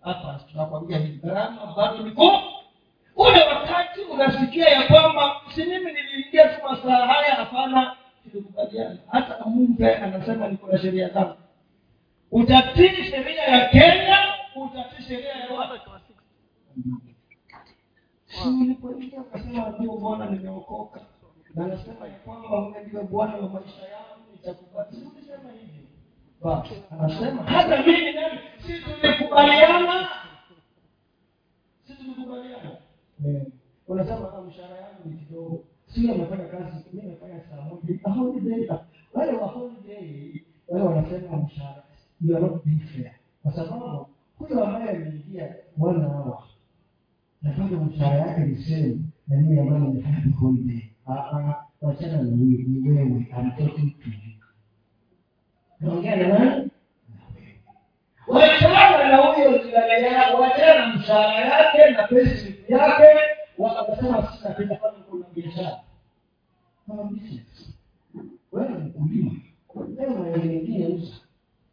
Hapa 0.00 0.40
tunakwambia 0.50 0.98
hivi 0.98 1.18
gharama 1.18 1.74
bado 1.76 1.98
ni 1.98 2.10
kubwa. 2.10 2.42
Ule 3.16 3.44
wakati 3.44 4.00
unasikia 4.00 4.68
ya 4.68 4.82
kwamba 4.82 5.40
si 5.54 5.64
mimi 5.64 5.92
niliingia 5.92 6.48
tu 6.48 6.60
masaa 6.70 7.06
haya 7.06 7.34
hapana 7.34 7.96
tulikubaliana 8.22 8.96
hata 9.10 9.44
mungu 9.44 9.84
anasema 9.86 10.48
niko 10.48 10.66
na 10.72 10.78
sheria 10.78 11.08
zangu. 11.08 11.34
Utatii 12.30 13.04
sheria 13.10 13.42
ya 13.42 13.68
kenya 13.68 14.18
utatii 14.56 15.02
sheria 15.02 15.28
ya 15.34 15.48
ulipoingia 18.60 19.20
ukasema 19.20 19.68
ndio 19.68 19.92
bwana 19.92 20.26
nimeokoka? 20.26 21.00
Na 21.54 21.66
nasema 21.66 22.06
ya 22.06 22.14
kwamba 22.14 22.58
wewe 22.58 22.84
ndiwe 22.86 23.02
bwana 23.02 23.36
wa 23.36 23.48
maisha 23.48 23.82
yangu 23.82 24.27
nitakubali 24.48 24.96
si 24.96 25.02
ulisema 25.02 25.52
hivyo 25.52 25.82
basi 26.42 26.74
anasema 26.90 27.42
hata 27.42 27.82
mimi 27.82 28.12
si 28.66 28.72
tumekubaliana. 28.84 30.08
Si 31.86 31.94
tulikubaliana 31.94 32.70
Eh, 33.26 33.42
unasema 33.88 34.32
"Ah, 34.38 34.42
mshahara 34.42 34.76
yangu 34.76 35.08
ni 35.10 35.16
kidogo. 35.16 35.64
Sio 35.86 36.14
amefanya 36.14 36.44
kazi 36.44 36.76
mi 36.92 37.02
nimefanya 37.02 37.40
saa 37.40 37.60
moja. 37.60 38.10
Holiday. 38.14 38.68
Wale 39.14 39.32
wa 39.32 39.46
holiday 39.48 40.42
wale 40.68 40.84
wanasema 40.84 41.36
mshahara 41.36 41.84
you 42.20 42.36
kwa 43.42 43.52
sababu 43.52 44.06
huyo 44.38 44.64
ambaye 44.66 44.90
ameingia 44.90 45.54
bwana 45.76 46.06
hour 46.08 46.42
nafanya 47.42 47.76
mshahara 47.76 48.18
yake 48.18 48.40
ni 48.40 48.56
sehemu 48.64 49.04
na 49.28 49.36
mimi 49.36 49.60
ambayo 49.60 49.78
nimefanya 49.78 50.36
holiday. 50.40 50.82
Ah, 51.06 51.12
ah, 51.12 51.64
wachana 51.80 52.22
na 52.22 52.36
huyo 52.36 52.58
ni 52.68 52.88
wewe 52.90 53.02
I'm 53.38 53.50
talking 53.50 53.94
naongea 55.80 56.16
na 56.16 56.38
nani? 56.38 56.70
Wachana 58.26 59.08
na 59.08 59.16
huyo 59.16 59.58
jirani 59.64 60.04
yako 60.06 60.36
wachana 60.42 60.86
na 60.86 60.94
mshahara 60.96 61.34
yake 61.40 61.90
na 61.90 62.06
pesi 62.06 62.54
yake 62.68 63.04
wakasema 63.58 64.26
sisi 64.32 64.44
napenda 64.48 64.76
kama 64.76 64.92
kuna 64.98 65.26
biashara. 65.34 65.80
Kama 66.86 67.02
business. 67.04 67.70
Wewe 68.52 68.68
mkulima. 68.68 69.30
Wewe 69.74 70.14
maeneo 70.14 70.36
mengine 70.44 70.86
uza. 70.86 71.14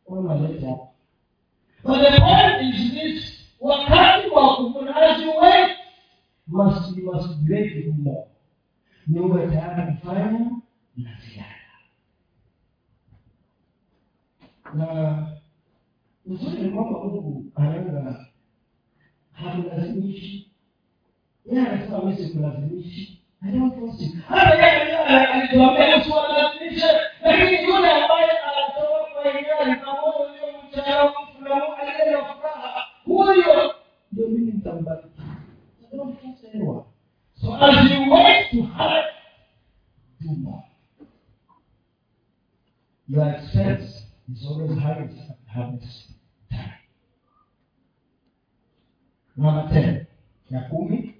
Kama 0.09 0.35
leta 0.35 0.67
hapa 0.69 0.85
but 1.83 1.99
the 2.01 2.19
point 2.21 2.75
is 2.75 2.91
this 2.93 3.45
wakati 3.59 4.27
wa 4.29 4.55
kuvunaji 4.55 5.25
we 5.25 5.75
must 6.47 6.97
you 6.97 7.13
must 7.13 7.37
break 7.37 7.73
more. 7.97 8.23
Ni 9.07 9.19
uwe 9.19 9.47
tayari 9.47 9.93
kufanya 9.93 10.25
na 10.97 11.17
ziada 11.19 11.54
na 14.73 15.17
uzuri 16.25 16.61
ni 16.61 16.69
kwamba 16.69 16.99
mungu 16.99 17.45
anaenda 17.55 18.25
hamlazimishi 19.31 20.51
yeye 21.51 21.67
anasema 21.67 22.01
mi 22.03 22.17
sikulazimishi 22.17 23.21
I 23.47 23.51
don't 23.51 23.75
force 23.79 24.03
you. 24.05 24.21
hata 24.27 24.55
yeye 24.67 24.97
alituambia 25.07 25.97
usiwalazimishe 25.97 26.85
lakini 27.23 27.63
yule 27.63 27.91
ambaye 27.91 28.31
anatoka 28.31 29.05
kwa 29.13 29.31
hiari 29.31 29.81
pamoja 29.81 30.19
ulio 30.31 30.61
mcharamfu 30.69 31.41
na 31.43 31.55
Mungu 31.55 31.73
aliye 31.81 32.11
na 32.11 32.25
furaha 32.33 32.85
huyo 33.05 33.75
ndio 34.11 34.27
mimi 34.27 34.51
nitambariki 34.51 35.21
anyone. 36.53 36.83
so 37.33 37.55
as 37.55 37.91
you 37.91 38.13
wait 38.13 38.51
to 38.51 38.61
have 38.63 39.03
do 40.21 40.31
more 40.31 40.63
your 43.09 43.27
expense 43.35 43.84
is 44.31 44.45
always 44.47 44.77
at 44.77 45.09
harvest 45.53 46.11
time. 46.51 46.71
Namba 49.37 49.69
ten 49.69 50.07
ya 50.49 50.59
kumi 50.69 51.15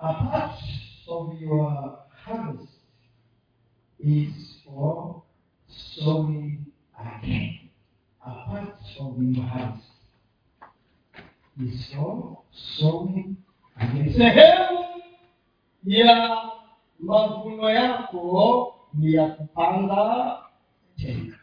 a 0.00 0.12
part 0.14 0.58
of 1.08 1.40
your 1.40 1.98
harvest 2.24 2.68
is 4.00 4.60
for 4.64 5.22
sowing 5.68 6.66
again. 6.98 7.70
A 8.24 8.30
part 8.30 8.74
of 9.00 9.22
your 9.22 9.44
harvest 9.44 9.86
is 11.60 11.86
for 11.94 12.42
sowing 12.52 13.36
again. 13.80 14.12
Sehemu 14.12 14.95
ya 15.86 16.40
mavuno 16.98 17.70
yako 17.70 18.74
ni 18.94 19.12
ya 19.14 19.28
kupanda 19.28 20.36
tena. 20.96 21.38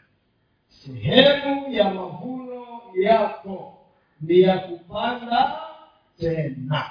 Sehemu 0.67 1.71
ya 1.73 1.93
mavuno 1.93 2.65
yako 2.95 3.77
ni 4.21 4.41
ya 4.41 4.57
kupanda 4.57 5.59
tena. 6.19 6.85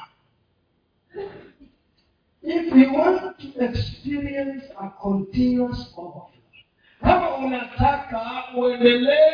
If 2.42 2.72
we 2.74 2.86
want 2.86 3.38
to 3.38 3.64
experience 3.64 4.64
a 4.80 4.88
continuous 4.90 5.94
overflow, 5.96 6.28
kama 7.00 7.36
unataka 7.36 8.44
uendelee 8.56 9.32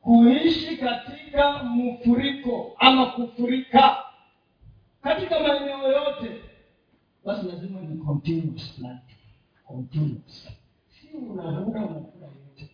kuishi 0.00 0.76
katika 0.76 1.62
mfuriko 1.62 2.72
ama 2.78 3.06
kufurika 3.06 3.96
katika 5.02 5.40
maeneo 5.40 5.92
yote 5.92 6.30
basi 7.30 7.46
lazima 7.46 7.80
ni 7.80 7.96
continuous 8.04 8.80
continuous. 9.66 10.48
Si 10.88 11.06
unavuna 11.16 11.86
unakula 11.86 12.26
yote. 12.26 12.70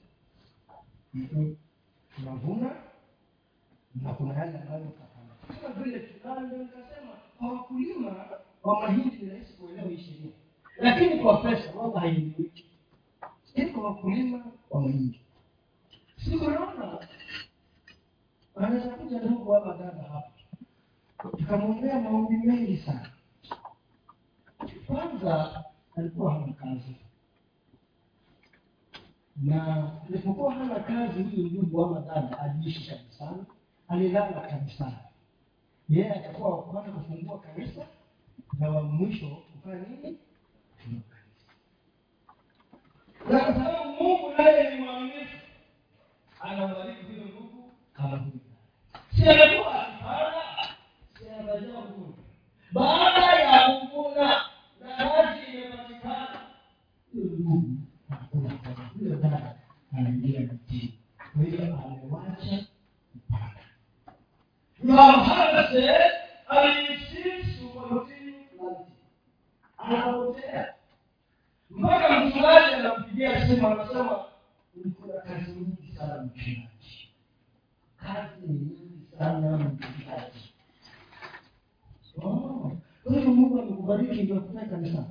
Unavuna 2.18 2.70
na 4.02 4.12
kuna 4.14 4.34
yale 4.34 4.58
ambayo 4.58 4.84
utapanda. 4.84 5.34
Kama 5.62 5.84
vile 5.84 6.00
fulani 6.00 6.58
nikasema 6.58 7.12
kwa 7.38 7.52
wakulima 7.52 8.14
wa 8.62 8.80
mahindi 8.80 9.16
ni 9.16 9.30
rahisi 9.30 9.52
kuelewa 9.52 9.88
hii 9.88 9.96
sheria. 9.98 10.30
Lakini 10.78 11.22
kwa 11.22 11.36
pesa 11.42 11.74
wao 11.74 11.90
haieleweki 11.90 12.64
kwa 13.74 13.84
wakulima 13.84 14.44
wa 14.70 14.80
mahindi. 14.80 15.20
Siku 16.24 16.50
naona 16.50 17.08
anaweza 18.56 18.88
kuja 18.90 19.20
ndugu 19.20 19.52
hapa 19.52 19.76
dada 19.78 20.02
hapa. 20.02 20.30
Tukamwombea 21.38 22.00
maombi 22.00 22.36
mengi 22.36 22.76
sana 22.76 23.10
kwanza 24.86 25.64
alikuwa 25.96 26.32
hana 26.32 26.52
kazi. 26.52 26.96
Na 29.36 29.90
alipokuwa 30.08 30.54
hana 30.54 30.80
kazi 30.80 31.22
huyu 31.22 31.46
ndugu 31.48 31.84
ama 31.84 32.00
dada 32.00 32.38
aliishi 32.38 32.90
kanisani 32.90 33.44
alilala 33.88 34.40
kanisani. 34.40 34.96
Yeye 35.88 36.12
atakuwa 36.12 36.50
wa 36.50 36.62
kufungua 36.82 37.38
kanisa 37.40 37.86
na 38.58 38.68
wa 38.70 38.82
mwisho 38.82 39.26
kufanya 39.52 39.86
nini? 39.88 40.18
Na 43.30 43.38
kwa 43.40 43.54
sababu 43.54 43.90
mungu 44.02 44.30
naye 44.38 44.70
ni 44.76 44.84
mwaminifu 44.84 45.36
anambariki 46.40 47.02
huyo 47.04 47.24
ndugu 47.24 47.70
kama 47.92 48.16
huyu. 48.16 48.40
Si 49.16 49.28
amekuwa 49.28 49.86
baada 52.72 53.40
ya 53.42 53.80
kuvuna 53.80 54.24
na 54.24 54.44
kazi 54.96 55.52
imepatikana 55.52 56.40
ndugu 57.12 57.64
hakuna 58.10 58.48
kazi 58.54 59.04
amewacha 61.84 62.66
mpaka 64.82 65.20
to 67.58 67.68
continue 67.68 68.44
planting. 68.58 68.96
Anapotea 69.78 70.74
mpaka 71.70 72.20
mchungaji 72.20 72.74
anampigia 72.74 73.46
simu 73.48 73.66
anasema 73.68 74.24
ulikuwa 74.76 75.20
kazi 75.22 75.50
nyingi 75.52 75.92
sana 75.98 76.22
mchungaji 76.22 77.10
kazi 77.96 78.46
nyingi 78.46 79.06
sana 79.18 79.58
mchungaji 79.58 80.52
kwa 83.06 83.14
hivyo 83.14 83.30
mungu 83.34 83.58
amekubariki 83.62 84.22
ndio 84.22 84.40
kufanya 84.40 84.66
kanisa. 84.68 85.04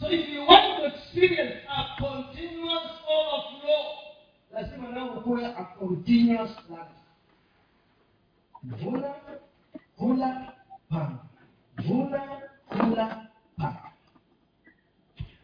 So 0.00 0.10
if 0.10 0.28
you 0.28 0.46
want 0.46 0.76
to 0.76 0.86
experience 0.86 1.54
a 1.68 1.96
continuous 2.02 2.86
overflow, 3.08 3.84
lazima 4.52 4.88
nao 4.88 5.20
kuwe 5.20 5.46
a 5.46 5.64
continuous 5.64 6.50
life. 6.70 6.98
Vuna, 8.62 9.14
kula, 9.96 10.52
panda. 10.88 11.18
Vuna, 11.76 12.20
kula, 12.68 13.26
panda. 13.56 13.92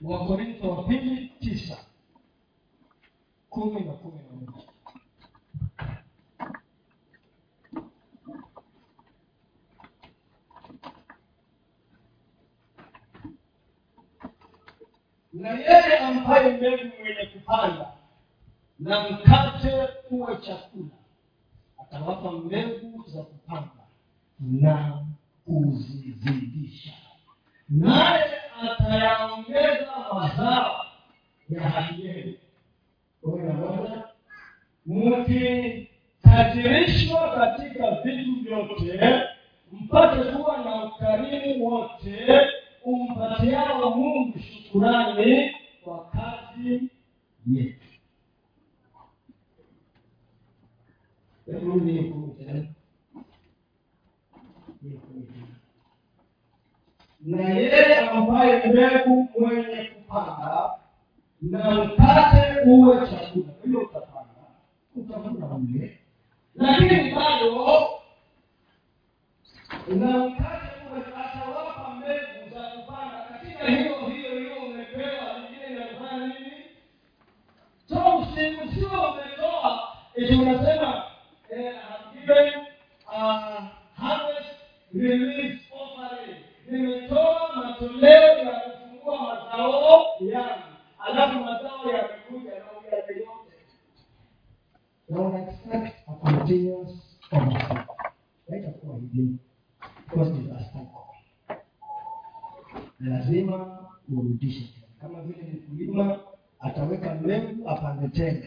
Wakorintho 0.03 0.71
wa 0.71 0.85
pili 0.85 1.29
tisa 1.41 1.79
kumi 3.51 3.81
na 3.81 3.93
kumi 3.93 4.19
na 4.31 4.37
moja. 4.37 4.69
Na 15.39 15.51
yeye 15.51 15.99
ambaye 15.99 16.57
mbegu 16.57 16.85
mwenye 17.01 17.27
kupanda 17.33 17.87
na 18.79 19.11
mkate 19.11 19.87
kuwa 20.09 20.37
chakula 20.37 20.91
atawapa 21.83 22.33
mbegu 22.33 23.05
za 23.07 23.23
kupanda 23.23 23.85
na 24.41 25.05
kuzizidisha. 25.45 26.93
Naye 27.69 28.25
atayaongeza 28.63 29.93
mazao 30.15 30.85
ya 31.49 31.61
haki 31.71 32.07
yenu 32.07 32.35
mkitajirishwa 34.87 37.31
katika 37.35 37.91
vitu 37.91 38.35
vyote 38.43 39.01
mpate 39.73 40.33
kuwa 40.33 40.57
na 40.59 40.85
ukarimu 40.85 41.67
wote 41.67 42.27
umpatiao 42.85 43.91
mungu 43.97 44.39
shukurani 44.39 45.51
kwa 45.85 46.05
kazi 46.11 46.91
yetu. 47.53 47.85
Na 57.21 57.43
yeye 57.49 57.97
ambaye 57.99 58.67
mbegu 58.67 59.29
mwenye 59.41 59.85
kupanda 59.85 60.71
na 61.43 61.85
mkate 61.85 62.61
uwe 62.67 62.97
chakula. 63.11 63.53
Hiyo 63.65 63.81
utapanda 63.81 64.45
utavuna 64.97 65.59
mle. 65.59 65.99
Lakini 66.55 67.15
bado 67.15 67.89
na 69.89 70.19
mkate 70.29 70.68
so 78.75 78.87
umeloa 78.87 79.89
usiwe 80.17 80.39
unasema 80.43 81.05
eh, 81.51 81.75
given 82.13 82.53
nimetoa 86.71 87.57
matoleo 87.57 88.39
ya 88.39 88.61
kufungua 88.61 89.19
mazao 89.23 90.07
yangu. 90.21 90.63
Alafu 90.99 91.39
mazao 91.39 91.91
yamekuja 91.93 92.51
na 92.51 92.65
uyale 92.81 93.19
yote. 93.21 93.55
Lazima 103.01 103.79
urudishe 104.17 104.75
kama 105.01 105.23
vile 105.23 105.43
mkulima 105.53 106.19
ataweka 106.61 107.15
mbegu 107.15 107.69
apande 107.71 108.09
tena 108.09 108.47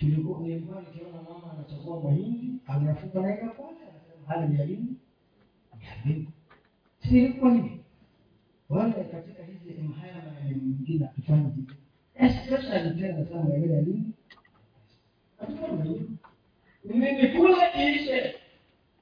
Tulikuwa- 0.00 0.40
nilikuwa 0.40 0.80
nikiona 0.80 1.22
mama 1.22 1.52
anachagua 1.52 2.00
mahindi 2.00 2.48
anafunga 2.66 3.20
naeka 3.20 3.48
pale 3.48 3.76
anasema 3.90 4.26
haya 4.26 4.46
ni 4.46 4.58
ya 4.60 4.64
nini 4.66 4.96
ya 5.82 6.04
mbegu 6.04 6.30
si 7.02 7.08
ilikuwa 7.18 7.52
hivi 7.54 7.80
wala 8.68 8.92
katika 8.92 9.42
hizi 9.44 9.80
haya 10.00 10.14
maeneo 10.14 10.58
mengine 10.62 11.06
hatufanyi 11.06 11.50
hivi 11.56 11.74
especially 12.14 13.00
tena 13.00 13.26
sana 13.26 13.42
maeneo 13.44 13.76
ya 13.76 13.82
nini 13.82 14.12
hatufanyi 15.40 15.88
hivi 15.92 16.16
nimekula 16.84 17.76
iishe 17.84 18.34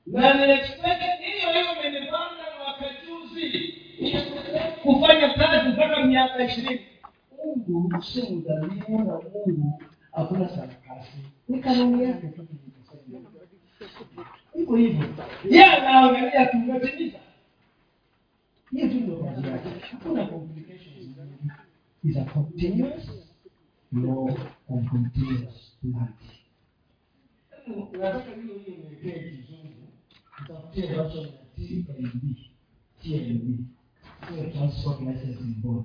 na 0.07 0.47
niexpect 0.47 1.03
hiyo 1.21 1.53
hiyo 1.53 1.73
imenipanda 1.89 2.45
mwaka 2.59 2.87
juzi 3.07 3.75
kufanya 4.83 5.35
kazi 5.35 5.69
mpaka 5.69 6.07
miaka 6.07 6.45
ishirini 6.45 6.81
mungu 7.67 8.03
si 8.03 8.23
mdhalimu 8.35 8.99
na 9.05 9.21
mungu 9.21 9.83
hakuna 10.19 10.49
sarakasi. 10.49 11.19
Ni 11.49 11.61
kanuni 11.61 12.05
yake 12.05 12.27
tu 12.27 12.47
iko 14.55 14.77
hivyo. 14.77 15.05
Ye 15.51 15.65
anaangalia 15.65 16.47
tumetimiza 16.47 17.19
hiyo 18.71 18.89
tu 18.89 18.95
ndio 18.95 19.17
kazi 19.17 19.47
yake. 19.47 19.69
Hakuna 19.91 20.27
complications. 20.27 21.09
Is 22.05 22.17
a 22.17 22.25
continuous 22.25 23.11
law 23.93 24.29
of 24.69 24.89
continuous 24.91 25.77
planting 25.81 26.39
nataka 27.93 28.35
hiyo 28.35 28.55
hiyo 28.59 28.77
niwekee 28.79 29.31
kizungu 29.31 29.89
tafutie 30.47 30.87
version 30.87 31.27
ya 31.27 31.33
TLB 31.57 32.37
TLB 33.03 33.59
sio 34.29 34.51
transport 34.51 35.01
licensing 35.01 35.55
board 35.63 35.85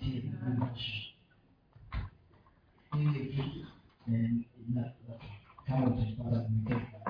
TLB 0.00 0.34
version 2.92 3.14
ile 3.14 3.24
tu 3.36 3.66
eh, 4.12 4.30
na- 4.74 4.80
na- 4.82 4.92
kama 5.66 5.86
utaipata 5.86 6.48
nimeweka 6.48 7.01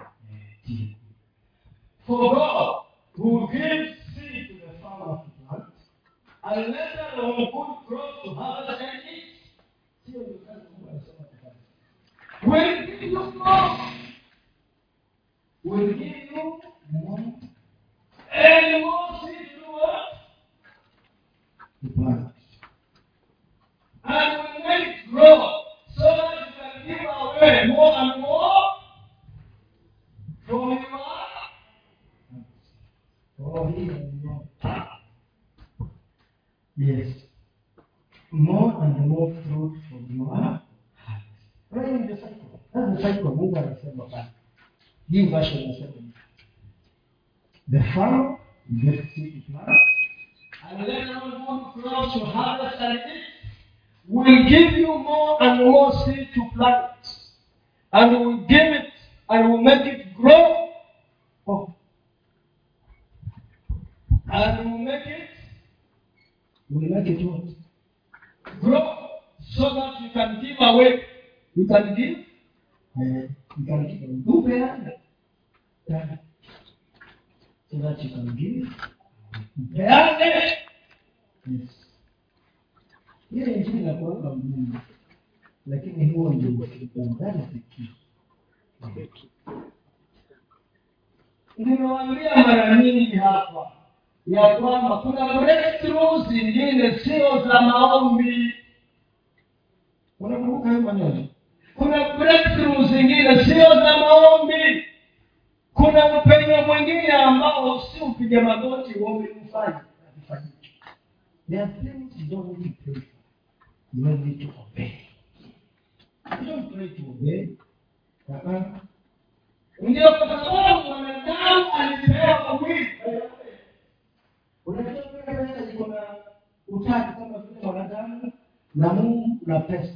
test 129.63 129.93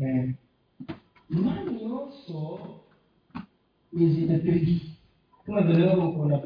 eh. 0.00 0.34
Money 1.30 1.84
also 1.84 2.58
is 3.92 4.16
in 4.18 4.28
the 4.28 4.38
3D. 4.38 4.80
Kama 5.46 5.60
vile 5.62 5.94
uko 5.94 6.24
na 6.28 6.38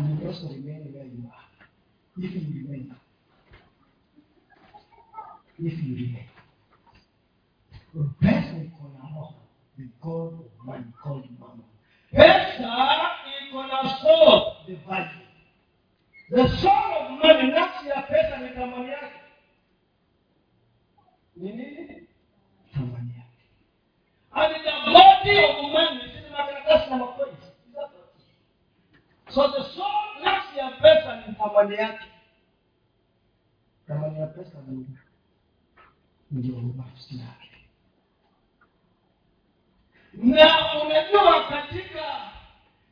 and 0.00 0.18
you 0.18 0.26
just 0.26 0.42
remain 0.44 0.92
where 0.94 1.04
you 1.04 1.24
are. 1.26 1.44
If 2.18 2.34
you 2.34 2.62
remain. 2.62 2.94
If 5.58 5.84
you 5.84 5.94
remain. 5.94 6.26
Rest 8.22 8.54
mkono 8.54 9.34
the 9.76 9.88
God 10.00 10.32
of 10.32 10.66
man 10.66 10.92
called 11.02 11.28
Mammon. 11.38 11.64
Enter 12.12 13.10
in 13.26 13.52
cornerstone 13.52 14.52
the 14.66 14.74
valley. 14.88 15.26
The 16.30 16.48
thamani 31.70 31.82
yake. 31.82 32.06
Thamani 33.86 34.20
ya 34.20 34.26
pesa 34.26 34.58
muda 34.66 35.00
ndio 36.30 36.54
nafsi 36.76 37.18
yake. 37.18 37.50
Na 40.14 40.82
unajua 40.82 41.44
katika 41.48 42.30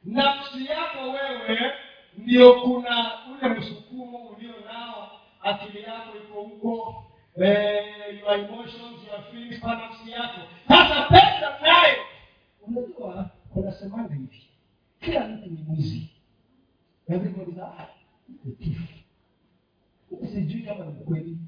nafsi 0.05 0.67
yako 0.67 0.99
wewe 1.11 1.73
ndio 2.19 2.61
kuna 2.61 3.13
ule 3.33 3.49
msukumo 3.49 4.19
ulio 4.29 4.55
nao 4.73 5.21
akili 5.43 5.83
yako 5.83 6.17
iko 6.17 6.43
huko 6.43 7.05
eh, 7.43 8.21
kwa 9.61 9.75
nafsi 9.75 10.11
yako. 10.11 10.41
Sasa 10.69 11.03
pesa 11.09 11.59
nayo. 11.63 11.97
Unajua 12.63 13.31
kunasemana 13.53 14.15
hivi? 14.15 14.49
Kila 15.01 15.29
mtu 15.29 15.51
ni 15.51 15.65
mwizi. 15.69 16.09
Everybody's 17.09 17.59
mtiifu 18.45 18.83
sijui 20.33 20.63
kama 20.63 20.85
ni 20.85 20.93
kweli. 21.05 21.39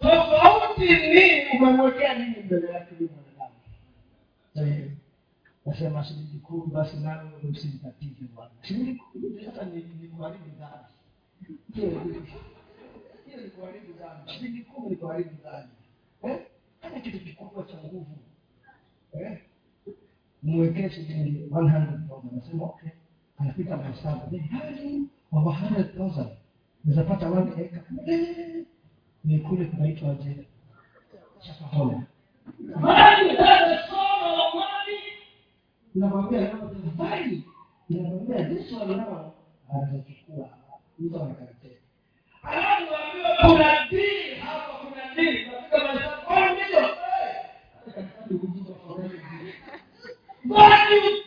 Tofauti 0.00 0.80
ni 0.84 1.58
umemwekea 1.58 2.18
nini 2.18 2.42
mbele 2.44 2.70
yake 2.72 2.94
huyu 2.94 3.10
mwanadamu? 3.10 3.54
Nasema 5.66 6.04
shilingi 6.04 6.38
kuu 6.38 6.66
basi 6.66 6.96
nalo 6.96 7.30
msimtatize 7.42 8.24
bwana. 8.34 8.50
Shilingi 8.62 8.94
kuu 8.94 9.20
sasa 9.44 9.64
ni 9.64 9.82
kuharibu 9.82 10.44
dhambi 13.98 14.32
shilingi 14.32 14.62
kumi 14.62 14.88
ni 14.90 14.96
kuharibu 14.96 15.30
dhambi 15.42 15.72
eh? 16.22 16.38
hata 16.80 17.00
kitu 17.00 17.20
kikubwa 17.20 17.64
cha 17.64 17.78
nguvu. 17.78 18.18
Eh? 19.12 19.38
Mwekee 20.42 20.90
shilingi 20.90 21.38
100 21.50 22.70
anapita 23.38 23.76
mahesabu 23.76 24.40
wa 25.32 25.42
100000 25.42 26.26
unawezapata 26.84 27.30
one 27.30 27.50
acre. 27.50 27.82
Eh, 28.06 28.64
ni 29.24 29.38
kule 29.38 29.64
kunaitwa 29.64 30.14
je? 30.14 30.46
Shakahoma 31.40 32.02
unamwambia 35.94 36.46
tafadhali. 36.46 37.44
Unamwambia 37.90 38.44
this 38.44 38.72
one 38.72 38.96
now 38.96 39.32
atachukua 39.68 40.48
mtu 40.98 41.22
anakarateka 41.22 41.80
alafu 42.42 42.94
ambiwa 42.94 43.36
kuna 43.40 43.88
dili 43.90 44.34
hapa 44.34 44.72
kuna 44.78 45.14
dili 45.14 45.44
katika 45.50 45.78
masaa 45.94 46.16
kwa 46.16 46.52
ndio 46.52 46.96
But 50.44 50.90
you 50.90 51.25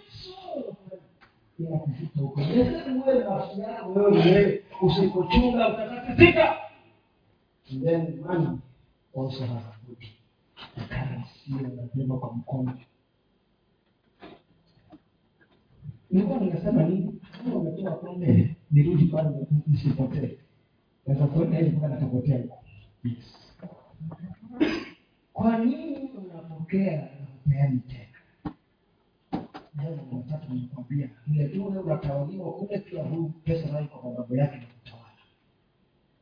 inakuvuta 1.60 2.22
huko 2.22 2.42
na 2.42 3.30
nafsi 3.30 3.60
yako 3.62 3.90
wewe 3.94 4.12
mwenyewe 4.12 4.64
usipochunga 4.82 5.70
utatatizika 5.74 6.56
then 7.84 8.20
money 8.20 8.48
also 9.18 9.46
has 9.46 9.64
a 9.66 9.78
good 9.88 10.06
currency 10.90 11.54
unabeba 11.54 12.18
kwa 12.18 12.34
mkono 12.34 12.80
nilikuwa 16.12 16.40
ninasema 16.40 16.84
nini? 16.84 17.22
Kama 17.44 17.56
umetoa 17.56 17.92
pombe 17.92 18.56
nirudi 18.72 19.06
pale 19.06 19.30
nisipotee. 19.68 20.38
Naweza 21.08 21.28
kuenda 21.28 21.58
hivi 21.58 21.70
mpaka 21.78 21.88
natapotea 21.94 22.36
yes. 23.04 23.54
Kwa 25.34 25.58
nini 25.58 26.10
unapokea 26.18 27.02
na 27.02 27.26
hupeani 27.44 27.80
tena 27.80 28.09
jambo 29.84 30.18
la 30.18 30.24
tatu 30.24 30.54
nikwambia 30.54 31.10
ile 31.28 31.48
tu 31.50 31.66
unatawaliwa 31.66 32.54
pia 32.90 33.04
huyu 33.04 33.30
pesa 33.30 33.72
nayo 33.72 33.88
kwa 33.88 34.02
sababu 34.12 34.36
yake 34.36 34.58
na 34.58 34.66
kutawala 34.66 35.10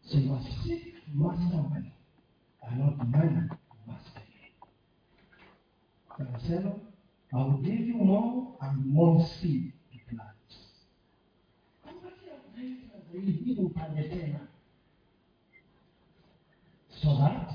so 0.02 0.18
you 0.20 0.34
must 0.34 0.64
seek 0.64 1.08
master 1.14 1.62
money 1.70 1.92
and 2.62 2.80
not 2.80 2.98
money 2.98 3.50
master 3.88 4.22
anasema 6.10 6.72
I 7.32 7.44
will 7.44 7.62
give 7.62 7.84
you 7.90 7.98
more 7.98 8.48
and 8.60 8.86
more 8.86 9.24
seed 9.26 9.74
to 9.92 9.98
plant 10.16 10.38
upande 13.58 14.04
tena 14.10 14.40
so 16.90 17.18
that 17.18 17.54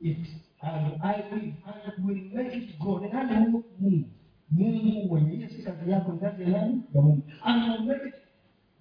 it 0.00 0.26
and 0.62 1.02
I 1.02 1.24
will 1.30 1.52
and 1.66 2.04
will 2.06 2.22
make 2.34 2.56
it 2.56 2.78
grow. 2.78 2.98
Ni 3.00 3.08
nani 3.08 3.36
Mungu? 3.80 4.04
Mungu 4.50 5.08
mwenye 5.08 5.36
hiyo 5.36 5.48
si 5.48 5.62
kazi 5.62 5.90
yako, 5.90 6.12
ni 6.12 6.18
kazi 6.18 6.42
ya 6.42 6.48
nani? 6.48 6.82
Ya 6.94 7.02
Mungu. 7.02 7.22
And 7.44 7.62
will 7.70 7.86
make 7.86 8.08
it 8.08 8.14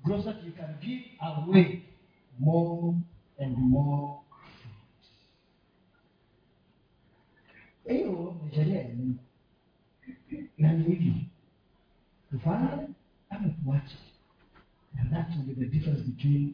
grow 0.03 0.21
that 0.21 0.43
you 0.45 0.51
can 0.51 0.75
give 0.81 1.03
away 1.19 1.81
more 2.39 2.95
and 3.39 3.57
more. 3.57 4.19
Hiyo 7.87 8.35
ni 8.43 8.55
sheria 8.55 8.81
ya 8.81 8.95
Mungu. 8.95 9.19
Na 10.57 10.73
ni 10.73 10.83
hivyo. 10.83 11.13
Tufanye 12.31 12.87
ama 13.29 13.49
tuache. 13.49 13.97
And 14.99 15.11
that 15.11 15.29
will 15.29 15.45
be 15.45 15.53
the 15.53 15.65
difference 15.71 16.01
between 16.03 16.53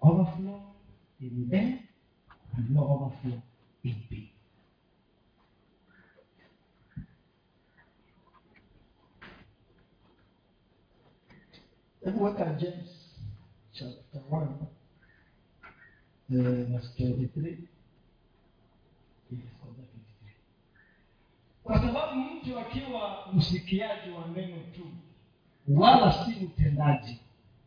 overflow 0.00 0.60
in 1.20 1.48
A 1.52 1.78
and 2.56 2.70
no 2.70 2.82
overflow 2.94 3.40
in 3.84 3.94
B. 4.10 4.30
Hebu 12.06 12.24
weka 12.24 12.44
James 12.54 12.90
chapter 13.72 14.20
1 14.30 14.46
verse 16.70 16.88
23. 16.98 17.68
Yes, 19.30 19.50
kwanza 19.60 19.82
23. 19.82 20.32
kwa 21.64 21.78
sababu 21.80 22.20
mtu 22.20 22.58
akiwa 22.58 23.28
msikiaji 23.32 24.10
wa 24.10 24.28
neno 24.28 24.56
tu 24.74 24.86
wala 25.68 26.12
si 26.24 26.30
mtendaji 26.44 27.20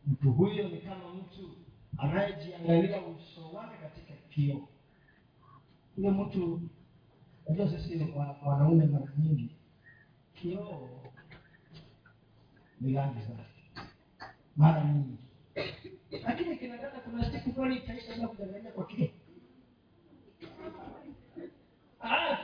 mtu 0.06 0.32
huyo 0.32 0.68
ni 0.68 0.78
kama 0.78 1.14
mtu 1.14 1.50
anayejiangalia 1.98 3.06
uso 3.06 3.50
wake 3.52 3.76
katika 3.82 4.14
kioo 4.30 4.68
huyo 5.96 6.10
mtu 6.10 6.60
najua 7.48 7.68
sisi 7.68 8.06
wanaume 8.46 8.86
mara 8.86 9.12
nyingi 9.18 9.50
kioo 10.34 10.90
ni 12.80 12.92
rangi 12.92 13.20
zake 13.20 13.49
mara 14.56 14.84
nyingi. 14.84 15.16
Lakini 16.24 16.56
kinadada 16.56 17.00
kuna 17.00 17.32
siku 17.32 17.52
kweli 17.52 17.76
itaisha 17.76 18.14
bila 18.14 18.28
kudanganya 18.28 18.70
kwa 18.70 18.86
kile. 18.86 19.14
Ah, 22.00 22.36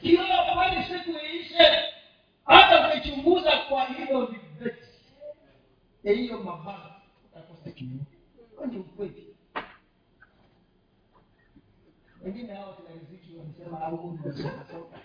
kioo 0.00 0.54
kwani 0.54 0.84
siku 0.84 1.10
iishe? 1.10 1.68
Hata 2.44 2.88
ukichunguza 2.98 3.50
kwa 3.68 3.84
hilo 3.84 4.26
vibeti 4.26 4.82
hiyo 6.02 6.42
mabaya 6.42 6.94
utakosa 7.24 7.70
kioo 7.70 8.66
ni 8.70 8.78
ukweli? 8.78 9.36
Wengine 12.24 12.54
hao 12.54 12.72
kina 12.74 12.88
riziki 13.00 13.36
wanasema 13.36 13.80
au 13.80 13.94
unasoma 13.96 14.66
soka 14.70 14.98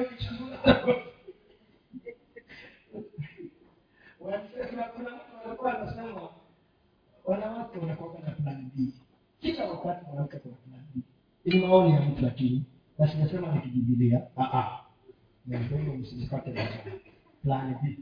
ukichunguza 0.00 0.74
kuna 4.24 4.82
kuna 4.84 5.10
mtu 5.10 5.46
alikuwa 5.46 5.78
anasema 5.80 6.28
wanawake 7.24 7.78
wanakuwa 7.78 8.20
na 8.20 8.30
plan 8.30 8.70
B. 8.74 8.92
Kila 9.40 9.64
wakati 9.70 10.06
mwanamke 10.06 10.36
kuna 10.38 10.54
plan 10.54 10.82
B. 10.94 11.00
Ni 11.44 11.66
maoni 11.66 11.92
ya 11.94 12.00
mtu 12.00 12.22
lakini 12.24 12.64
na 12.98 13.08
sijasema 13.08 13.48
ni 13.48 13.72
ndio 15.46 15.78
hiyo 15.78 15.94
msijipate 15.94 16.68
plan 17.42 17.74
B. 17.82 17.98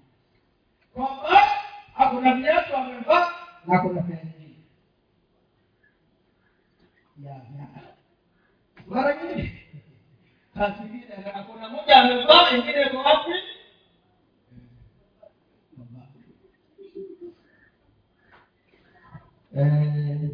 kwamba 0.94 1.40
hakuna 1.94 2.35
viatu 2.35 2.76
amevaa 2.76 3.28
Na 3.66 3.78
kuna 3.78 4.02
plan 4.02 4.32
B. 4.38 4.56
Ya. 7.24 7.40
Mara 8.87 9.22
nyingi 9.24 9.52
kazi 10.54 10.82
ingine 10.82 11.16
na 11.24 11.32
hakuna 11.32 11.68
moja 11.68 11.96
amevaa 11.96 12.50
ingine 12.56 12.82
iko 12.82 12.96
wapi 12.96 13.30
Eh, 19.55 20.31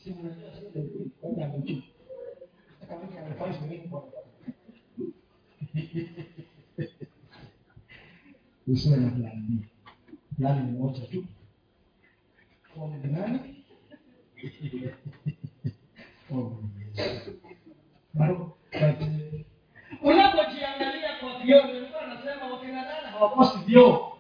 usiwe 8.67 8.97
na 8.97 9.10
plan 9.12 9.37
B. 9.47 9.65
Plan 10.37 10.65
ni 10.65 10.71
moja 10.79 11.01
tu. 11.12 11.25
Form 12.75 12.91
ni 13.03 13.12
nani? 13.12 13.39
Form 16.29 16.71
ni 16.77 17.01
Yesu. 17.01 17.31
Bado, 18.13 18.35
but, 18.35 19.01
eh, 19.01 19.45
unapojiangalia 20.03 21.10
kwa 21.19 21.39
vioo 21.39 21.63
nilikuwa 21.67 22.07
nasema 22.07 22.47
wakina 22.53 22.83
dada 22.83 23.07
hawakosi 23.07 23.57
vioo 23.65 24.17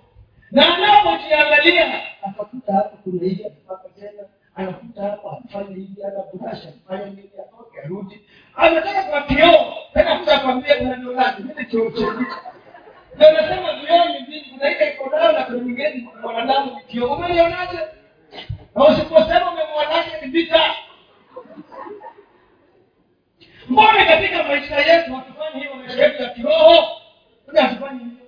na 0.51 0.77
unapojiangalia 0.77 2.01
akakuta 2.23 2.73
hapa 2.73 2.97
kuna 2.97 3.23
hivi 3.23 3.45
akipaka 3.45 3.89
tena 3.89 4.23
anakuta 4.59 5.01
hapa 5.03 5.31
afanye 5.31 5.75
hivi 5.75 6.03
ana 6.03 6.23
brush 6.33 6.65
afanye 6.67 7.05
nini 7.05 7.29
atoke 7.39 7.81
arudi. 7.83 8.21
Anataka 8.55 9.03
kwa 9.03 9.21
kioo 9.21 9.73
tena 9.93 10.19
kuja 10.19 10.39
kwambia 10.39 10.79
unaniolaje 10.79 11.43
mimi 11.43 11.65
kioo 11.65 11.91
chenye 11.91 12.25
ndio 13.15 13.31
nasema 13.31 13.73
vioo 13.73 14.05
ni 14.05 14.25
vingi 14.25 14.49
kuna 14.49 14.69
ile 14.71 14.93
iko 14.93 15.09
nayo 15.09 15.31
na 15.31 15.43
kuna 15.43 15.57
nyingine 15.59 16.07
mwanadamu 16.21 16.75
ni 16.75 16.83
kioo. 16.83 17.13
Umelionaje 17.15 17.79
na 18.75 18.85
usiposema 18.87 19.51
umemwonaje 19.51 20.11
ni 20.25 20.31
vita. 20.31 20.73
Mbona 23.69 24.05
katika 24.05 24.43
maisha 24.43 24.75
yetu 24.79 25.15
hatufanyi 25.15 25.59
hiyo 25.59 25.75
maisha 25.75 26.03
yetu 26.03 26.23
ya 26.23 26.29
kiroho 26.29 26.83
mbona 27.43 27.61
hatufanyi 27.61 27.99
hivyo 27.99 28.25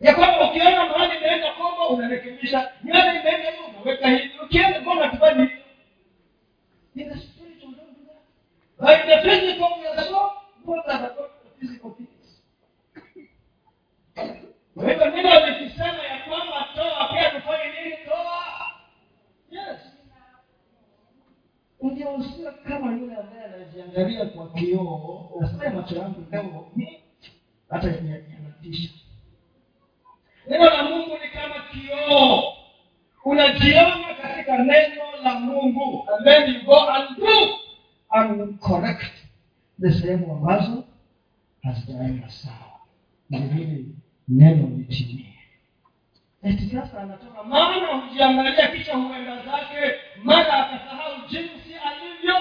ya 0.00 0.14
kwamba 0.14 0.50
ukiona 0.50 0.86
mahali 0.86 1.16
imeenda 1.18 1.52
kombo 1.52 1.86
unarekebisha. 1.88 2.72
Nywele 2.84 3.20
imeenda 3.20 3.50
hivo 3.50 3.66
unaweka 3.82 4.08
hivi. 4.08 4.30
Ukienda 4.44 4.80
kona 4.80 5.08
anajiangalia 23.78 24.26
kwa 24.26 24.48
kioo 24.48 25.30
nasema 25.40 25.70
macho 25.70 25.96
yangu 25.96 26.26
leo 26.30 26.70
hata 27.68 27.86
yanatisha 27.88 28.90
neno 30.48 30.64
la 30.64 30.82
mungu 30.82 31.18
ni 31.22 31.28
kama 31.30 31.54
kioo. 31.72 32.42
Unajiona 33.24 34.14
katika 34.22 34.58
neno 34.58 35.02
la 35.22 35.34
mungu. 35.40 36.06
And 36.16 36.24
then 36.24 36.54
you 36.54 36.62
go 36.64 36.88
and 36.88 37.16
do 37.16 37.58
and 38.10 38.58
correct 38.60 39.12
the 39.80 39.92
sehemu 39.92 40.32
ambazo 40.32 40.84
hazijaenda 41.62 42.30
sawa. 42.30 42.80
Vilevile 43.30 43.84
neno 44.28 44.68
litimie. 44.76 45.34
Eti 46.42 46.76
anatoka 46.98 47.42
maana 47.42 47.86
hujiangalia 47.86 48.68
kisha 48.68 48.96
huenda 48.96 49.36
zake 49.36 49.94
mara 50.24 50.66
akasahau 50.66 51.28
jinsi 51.30 51.74
alivyo. 51.84 52.34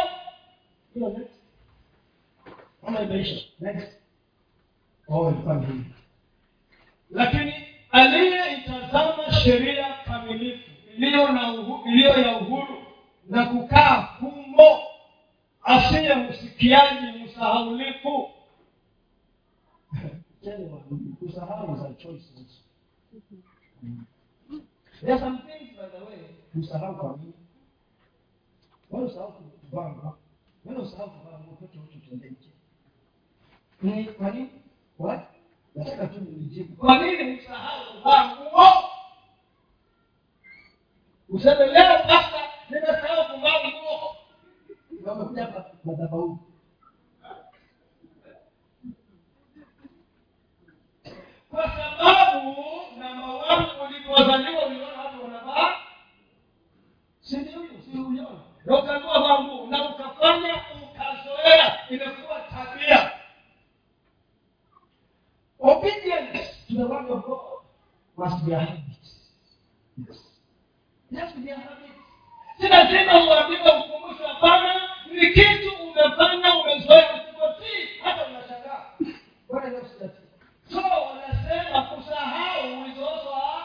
Oh 5.10 5.34
lakini 7.10 7.54
aliyeitazama 7.92 9.32
sheria 9.32 9.94
kamilifu 10.06 10.72
iliyo 10.98 11.28
iliyo 11.86 12.10
ya 12.20 12.38
uhuru 12.38 12.78
na 13.30 13.46
kukaa 13.46 14.02
humo 14.20 14.80
asiye 15.64 16.16
msikiaji 16.16 17.24
msahaulifu 17.24 18.30
usahau 19.92 20.66
za 20.68 20.76
what, 20.76 21.16
kusahau 21.20 21.76
is 21.76 21.82
a 21.82 21.94
choice. 21.94 22.24
Also. 22.38 22.64
There 25.02 25.20
some 25.20 25.38
things 25.38 25.76
by 25.78 25.88
the 25.88 26.06
way 26.06 26.20
usahau 26.60 26.96
kwa 26.96 27.18
nini 27.18 27.34
usahau 29.06 29.32
kubanga 29.32 30.14
usahau 30.82 31.10
kubanga 31.10 31.38
kwa 36.78 36.98
nini 36.98 37.40
usahau 37.40 38.02
kuvaa 38.04 38.84
useme 41.30 41.66
leo 41.66 41.98
sasa 41.98 42.40
nimesahau 42.70 43.26
kuvaa 43.36 43.60
nguo 43.70 44.16
hapa 45.06 45.66
madhabahu 45.84 46.40
kwa 51.50 51.64
sababu 51.72 52.56
na 53.00 53.14
mawazo 53.16 53.84
ulipozaliwa 53.86 54.66
uliona 54.66 55.02
watu 55.04 55.24
wanavaa 55.24 55.76
si 57.22 57.36
si 57.36 58.00
uliona 58.00 58.30
na 58.66 58.80
ukanua 58.80 59.20
vaa 59.20 59.44
nguo 59.44 59.68
na 59.68 59.90
ukafanya 59.90 60.54
ukazoea. 60.84 61.90
Imekuwa 61.90 62.40
tabia 62.42 63.07
obedience 65.60 66.40
to 66.68 66.74
the 66.76 66.86
word 66.86 67.10
of 67.10 67.24
god 67.26 67.40
must 68.18 68.46
be 68.46 68.54
a 68.54 68.60
habit. 68.60 68.84
Yes. 70.08 70.18
Has 71.16 71.34
be 71.44 71.52
ukumbusho 73.80 74.28
hapana 74.28 74.82
ni 75.12 75.28
kitu 75.34 75.70
umefanya 75.84 76.56
umezoea 76.62 77.14
usipotii 77.16 77.88
hata 78.04 78.26
unashangaa. 78.28 78.86
So 80.72 80.82
wanasema 80.82 81.82
kusahau 81.82 82.86
is 82.86 82.98
also 82.98 83.36
a, 83.36 83.64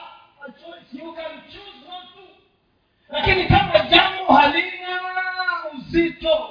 lakini 3.09 3.45
kama 3.47 3.79
jambo 3.91 4.33
halina 4.33 5.01
uzito 5.75 6.49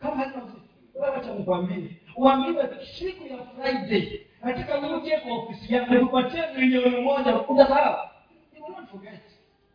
kama 0.00 0.16
halina 0.16 0.44
uzito 0.44 0.60
wewe 0.94 1.16
wacha 1.16 1.32
nikwambie 1.34 1.97
uambiwe 2.18 2.68
siku 2.98 3.26
ya 3.26 3.38
friday. 3.38 4.20
Nataka 4.42 4.78
uje 4.96 5.16
kwa 5.18 5.32
ofisi 5.38 5.74
yako 5.74 5.94
nikupatie 5.94 6.42
milioni 6.56 7.00
moja 7.00 7.36
utasahau 7.40 8.08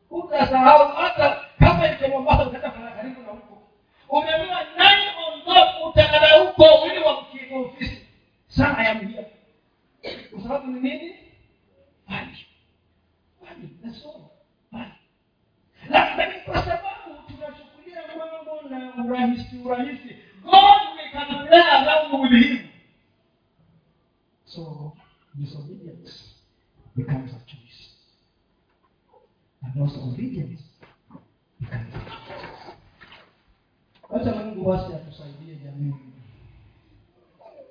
utasahau 0.09 0.87
hata 0.87 1.45
kama 1.59 1.87
iko 1.91 2.07
mombasa 2.07 2.43
utaenda 2.47 2.69
kana 2.71 2.91
karibu 2.91 3.21
na 3.21 3.27
huko. 3.27 3.57
Umeambiwa 4.09 4.63
nani 4.77 5.05
ondoka 5.27 5.85
utakala 5.89 6.37
huko 6.43 6.65
ili 6.87 6.99
wamkie 7.03 7.45
kwa 7.49 7.59
ofisi? 7.59 8.07
Sana 8.47 8.83
ya 8.83 8.93
mhia 8.93 9.23
kwa 10.31 10.41
sababu 10.43 10.67
ni 10.71 10.79
nini? 10.79 11.15
Bali. 12.09 12.45
Bali. 13.41 13.69
Nasoma 13.83 14.25
bali. 14.71 14.91
Lakini 15.89 16.41
kwa 16.45 16.61
sababu 16.61 17.21
tunashughulia 17.27 18.01
mambo 18.17 18.69
na 18.69 19.03
urahisi 19.05 19.57
urahisi. 19.65 20.15
God 20.43 20.92
can 21.13 21.47
play 21.47 21.59
around 21.59 22.03
so 24.53 24.93
disobedience 25.39 26.23
becomes 26.95 27.31
a 27.31 27.41
choice. 27.49 27.89
And 29.63 29.81
also 29.81 29.99
obedience 30.01 30.61
becomes 31.59 31.93
a 31.95 31.99
choice. 31.99 32.73
Wacha 34.09 34.35
mungu 34.35 34.63
basi 34.69 34.93
atusaidie 34.93 35.55
jamii. 35.55 35.93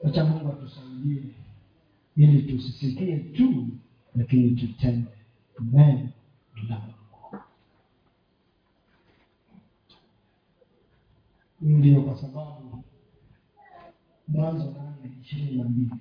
Wacha 0.02 0.24
mungu 0.24 0.48
atusaidie 0.48 1.22
ili 2.16 2.42
tusisikie 2.42 3.16
tu 3.18 3.68
lakini 4.16 4.50
tutende 4.50 5.10
neno 5.60 6.08
la 6.68 6.78
mungu. 6.78 7.42
Ndio 11.60 12.02
kwa 12.02 12.16
sababu 12.16 12.84
mwanzo 14.32 14.66
nane 14.76 15.06
ishirini 15.22 15.56
na 15.58 15.64
mbili. 15.70 15.96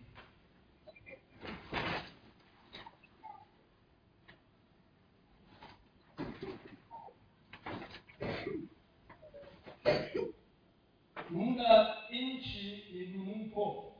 Muda 11.29 11.95
nchi 12.11 12.83
idumupo 13.01 13.93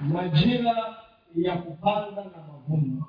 majira 0.00 0.96
ya 1.36 1.56
kupanda 1.62 2.24
na 2.24 2.42
mavuno 2.48 3.06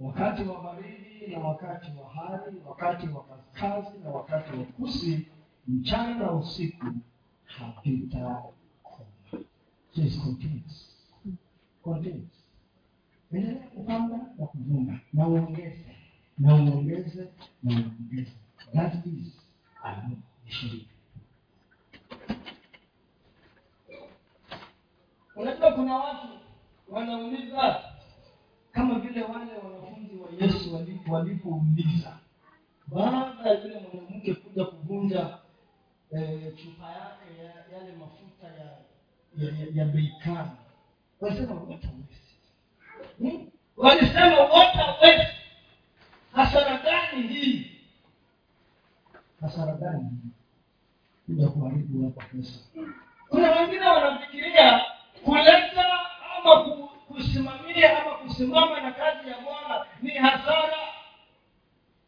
wakati 0.00 0.42
wa 0.42 0.60
baridi 0.62 1.26
na 1.32 1.38
wakati 1.38 1.90
wa 2.02 2.08
hari 2.10 2.56
wakati 2.68 3.08
wa 3.08 3.24
kaskazi 3.24 3.98
na 3.98 4.10
wakati 4.10 4.56
wa 4.58 4.64
kusi 4.64 5.26
mchana 5.68 6.14
na 6.14 6.32
usiku 6.32 6.86
hapitakoma 7.44 8.52
It's 9.96 10.16
continuous. 10.24 10.76
Continuous. 11.82 12.30
endelea 13.32 13.66
kupanda 13.68 14.16
na 14.38 14.46
kuvuna 14.46 15.00
na 15.12 15.28
uongeze 15.28 15.96
na 16.38 16.54
uongeze 16.54 17.28
na 17.62 17.70
uongeze 17.80 18.32
that 18.74 19.06
is 19.06 19.32
anu 19.82 20.22
ishirini 20.48 20.88
unajua 25.36 25.72
kuna 25.72 25.96
watu 25.96 26.26
wanauliza 26.88 27.84
kama 28.72 28.98
vile 28.98 29.22
wale 29.22 29.52
wanafunzi 29.56 30.16
wa 30.16 30.30
yesu 30.46 30.74
wali- 30.74 31.00
walipouliza. 31.10 32.18
Baada 32.86 33.50
ya 33.50 33.62
yule 33.62 33.80
mwanamke 33.94 34.34
kuja 34.34 34.64
kuvunja 34.64 35.38
eh, 36.12 36.54
chupa 36.56 36.86
yake 36.92 37.38
ya 37.38 37.78
yale 37.78 37.92
mafuta 37.96 38.46
ya 38.46 38.78
ya, 39.38 39.50
ya, 39.74 39.84
bei 39.84 40.12
kali 40.24 40.50
walisema 41.20 41.54
what 41.54 41.84
waste 41.84 42.36
hmm? 43.18 43.50
walisema 43.76 44.40
waste 44.40 44.80
hasara 46.32 46.76
gani 46.78 47.28
hii? 47.28 47.70
Hasara 49.40 49.72
gani 49.72 50.10
kuja 51.26 51.48
kuharibu 51.48 52.04
hapa 52.04 52.24
pesa. 52.32 52.58
Kuna 53.28 53.50
wengine 53.60 53.86
wanafikiria 53.86 54.80
kuleta 55.24 55.84
ama 56.38 56.64
kusimamia 57.08 58.02
ama 58.02 58.14
kusimama 58.18 58.80
na 58.80 58.92
kazi 58.92 59.28
ya 59.30 59.38
bwana 59.40 59.86
ni 60.02 60.10
hasara. 60.10 60.76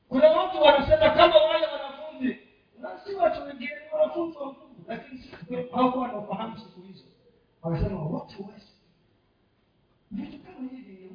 Kuna 0.09 0.29
watu 0.29 0.63
wanasema 0.63 1.11
kama 1.11 1.37
wale 1.37 1.67
wanafunzi 1.67 2.39
na 2.81 2.99
si 3.05 3.15
watu 3.15 3.43
wengine 3.45 3.73
wanafunzi 3.93 4.39
wa 4.39 4.47
mungu 4.47 4.85
lakini 4.89 5.21
hawakuwa 5.73 6.09
na 6.09 6.17
ufahamu 6.17 6.59
siku 6.59 6.81
hizo 6.81 7.05
wanasema 7.63 8.03
what 8.03 8.31
a 8.41 8.43
waste 8.53 8.73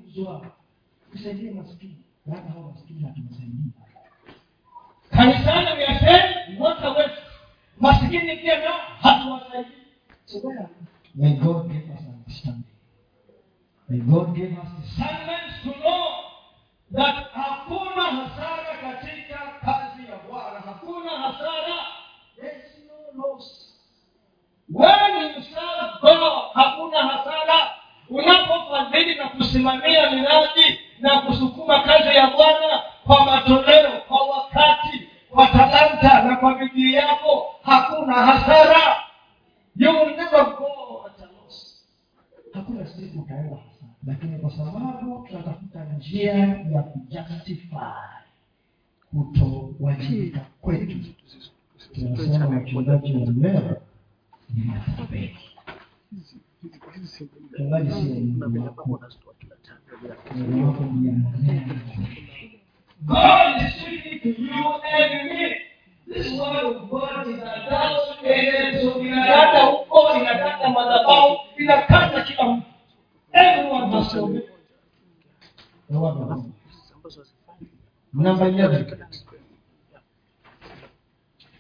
uwezo 0.03 0.29
wako 0.31 0.45
tusaidie 1.11 1.51
maskini 1.51 1.97
hata 2.29 2.49
hao 2.49 2.61
maskini 2.71 3.03
hatuwasaidii 3.03 3.71
kanisani 5.09 5.67
we 5.77 5.85
are 5.85 5.99
saying 5.99 6.59
not 6.59 6.79
a 6.83 6.89
waste 6.89 7.21
masikini 7.79 8.35
pia 8.37 8.59
nao 8.59 8.79
hatuwasaidii 9.01 9.71
so 10.25 10.39
where 10.47 10.67
may 11.15 11.33
god 11.33 11.67
give 11.67 11.93
us 11.93 11.99
understanding 12.07 12.63
may 13.89 13.99
god 13.99 14.33
give 14.33 14.57
us 14.63 14.69
discernment 14.81 15.63
to 15.63 15.71
know 15.73 16.05
that 16.95 17.31
hakuna 17.33 18.01
hasara 18.03 18.77
katika 18.81 19.37
kazi 19.65 20.05
ya 20.11 20.17
bwana 20.29 20.59
hakuna 20.59 21.09
hasara 21.09 21.75
there 22.35 22.57
is 22.57 22.85
no 22.87 23.23
loss 23.23 23.66
when 24.69 25.35
ni 25.37 25.43
serve 25.43 26.27
hakuna 26.53 26.97
hasara? 26.97 27.73
Unapofadhili 28.09 29.15
na 29.15 29.29
kusimamia 29.29 30.11
miradi 30.11 30.79
na 30.99 31.21
kusukuma 31.21 31.79
kazi 31.79 32.15
ya 32.17 32.27
bwana 32.27 32.81
kwa 33.05 33.25
matoleo 33.25 33.91
kwa 34.07 34.21
wakati 34.27 35.07
kwa 35.29 35.47
talanta 35.47 36.23
na 36.23 36.35
kwa 36.35 36.55
bidii 36.55 36.93
yako 36.93 37.45
hakuna 37.63 38.13
hasara. 38.13 38.95
You 39.75 39.89
will 39.91 40.15
never 40.17 40.45
go 40.45 41.05
at 41.05 41.19
a 41.21 41.25
loss. 41.25 41.85
Hakuna 42.53 42.87
siku 42.87 43.19
utaenda 43.19 43.55
hasara. 43.55 43.87
Lakini 44.07 44.39
kwa 44.39 44.51
sababu 44.51 45.27
tunatafuta 45.27 45.83
njia 45.97 46.33
ya 46.71 46.83
kujustify 46.83 47.77
kutowajibika 49.11 50.39
kwetu. 50.61 50.97
Tunasema 51.95 52.47
wachungaji 52.47 53.13
wa 53.13 53.31
leo 53.49 53.77
ni 54.57 54.63
matapeli 54.65 55.37
mchungaji 56.63 57.07
sio 57.07 57.27
mungu 58.15 58.65
wako 58.65 58.99
mungu 60.35 60.67
wako 60.67 60.83
ndiye 60.83 61.13
God 63.01 63.61
is 63.61 63.73
speaking 63.81 64.19
to 64.35 64.41
you 64.41 64.73
and 64.83 65.31
me. 65.31 65.55
This 66.13 66.31
word 66.39 66.63
of 66.65 66.89
God 66.89 67.27
is 67.27 67.39
a 67.43 67.69
thousand 67.69 68.81
so 68.81 68.99
inakata 69.01 69.59
huko 69.65 70.13
inakata 70.21 70.69
madhabahu 70.69 71.37
inakata 71.57 72.21
kila 72.21 72.43
mtu 72.53 72.65
everyone 73.33 73.85
must 73.85 74.15
obey 74.15 74.41
Number 78.13 78.47
11. 78.47 79.07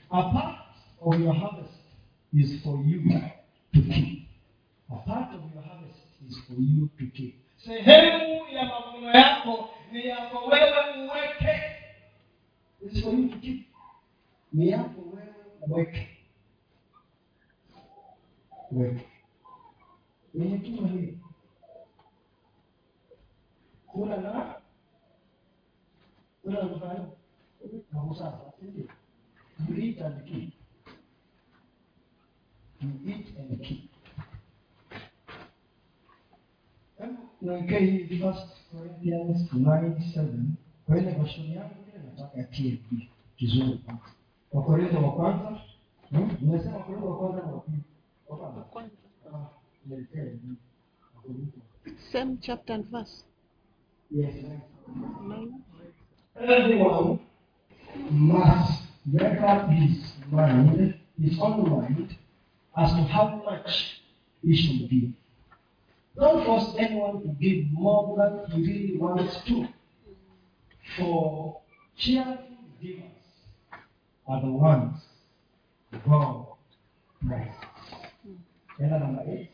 A 0.09 0.23
part 0.23 0.55
of 1.01 1.19
your 1.19 1.33
harvest 1.33 1.76
is 2.33 2.61
for 2.63 2.77
you 2.85 3.01
to 3.73 3.81
keep. 3.81 4.27
A 4.89 4.95
part 4.95 5.33
of 5.35 5.41
your 5.53 5.63
harvest 5.63 5.99
is 6.29 6.37
for 6.47 6.53
you 6.59 6.89
to 6.99 7.05
keep. 7.15 7.35
sehemu 7.57 8.47
ya 8.51 8.65
mavuno 8.65 9.11
yako 9.11 9.69
ni 9.91 10.05
yako 10.05 10.45
wewe 10.47 11.07
uweke 11.07 11.61
It's 12.85 13.01
for 13.03 13.13
you 13.13 13.29
to 13.29 13.37
keep. 13.37 13.67
Ni 14.53 14.69
yako 14.69 15.01
wewe 15.01 15.33
uweke. 15.67 16.07
Uweke. 18.71 19.05
Ni 20.33 20.47
hekima 20.49 20.87
hii. 20.87 21.17
Kula 23.87 24.17
na 24.17 24.55
kula 26.41 26.61
na 26.63 26.67
kufanya 26.69 27.05
na 27.93 27.99
busara. 27.99 28.39
Eat 29.77 30.01
and 30.01 30.25
keep. 30.25 30.53
You 32.81 32.89
eat 33.07 33.27
and 33.39 33.61
keep. 33.63 33.89
Niwekee 37.41 37.79
hii 37.79 38.17
First 38.19 38.47
Corinthians 38.71 39.53
9:7 39.53 40.27
kwa 40.85 40.97
ile 40.97 41.11
version 41.11 41.47
yangu 41.51 41.75
ile 41.89 42.03
nataka 42.05 42.41
hivi 42.55 43.09
kizungu 43.35 43.77
kwanza. 43.77 44.03
Wakorintho 44.53 44.97
wa 45.03 45.11
kwanza 45.11 45.61
hmm? 46.09 46.37
nimesema 46.41 46.77
Wakorintho 46.77 47.09
wa 47.09 47.17
kwanza 47.17 47.37
na 47.45 47.51
wa 47.51 47.59
pili. 47.61 47.81
Wa 48.29 48.37
kwanza. 48.37 48.91
Ah. 49.33 49.45
Same 52.11 52.37
chapter 52.41 52.75
and 52.75 52.85
verse. 52.91 53.25
Yes. 54.11 54.35
Nine. 55.27 55.53
Everyone 56.35 57.19
must 58.11 58.83
make 59.05 59.39
up 59.39 59.69
his 59.69 60.13
mind, 60.31 60.93
his 61.21 61.39
own 61.41 61.69
mind, 61.69 62.15
as 62.77 62.91
to 62.91 63.03
how 63.03 63.41
much 63.43 64.01
he 64.43 64.55
should 64.55 64.89
give. 64.89 65.09
Don't 66.15 66.45
force 66.45 66.75
anyone 66.77 67.21
to 67.21 67.27
give 67.39 67.71
more 67.71 68.17
than 68.17 68.51
he 68.51 68.61
really 68.61 68.97
wants 68.97 69.37
to. 69.47 69.67
For 70.97 71.61
cheerful 71.97 72.37
givers 72.81 73.03
are 74.27 74.41
the 74.41 74.51
ones 74.51 75.01
God 76.07 76.45
prizes. 77.25 77.53
Enda 78.79 78.99
number 78.99 79.23
eight. 79.27 79.51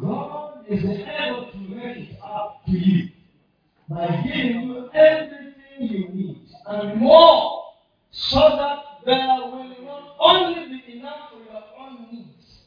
God 0.00 0.64
is 0.68 0.82
able 0.82 1.50
to 1.52 1.58
make 1.58 2.10
it 2.10 2.18
up 2.22 2.64
to 2.66 2.72
you 2.72 3.10
by 3.88 4.06
giving 4.22 4.62
you 4.62 4.90
everything 4.94 5.54
you 5.78 6.08
need 6.08 6.40
and 6.66 7.00
more 7.00 7.53
so 8.34 8.40
that 8.56 8.78
there 9.04 9.26
will 9.52 9.64
not 9.84 10.02
only 10.18 10.66
be 10.66 10.92
enough 10.98 11.30
for 11.30 11.38
your 11.52 11.62
own 11.78 12.06
needs 12.12 12.62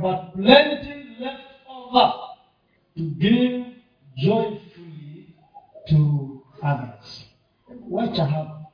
but 0.00 0.32
plenty 0.34 1.16
left 1.20 1.42
over 1.68 2.12
to 2.96 3.02
give 3.02 3.66
joyfully 4.16 5.34
to 5.88 6.42
others. 6.62 7.24
Wacha 7.90 8.24
hapo. 8.26 8.72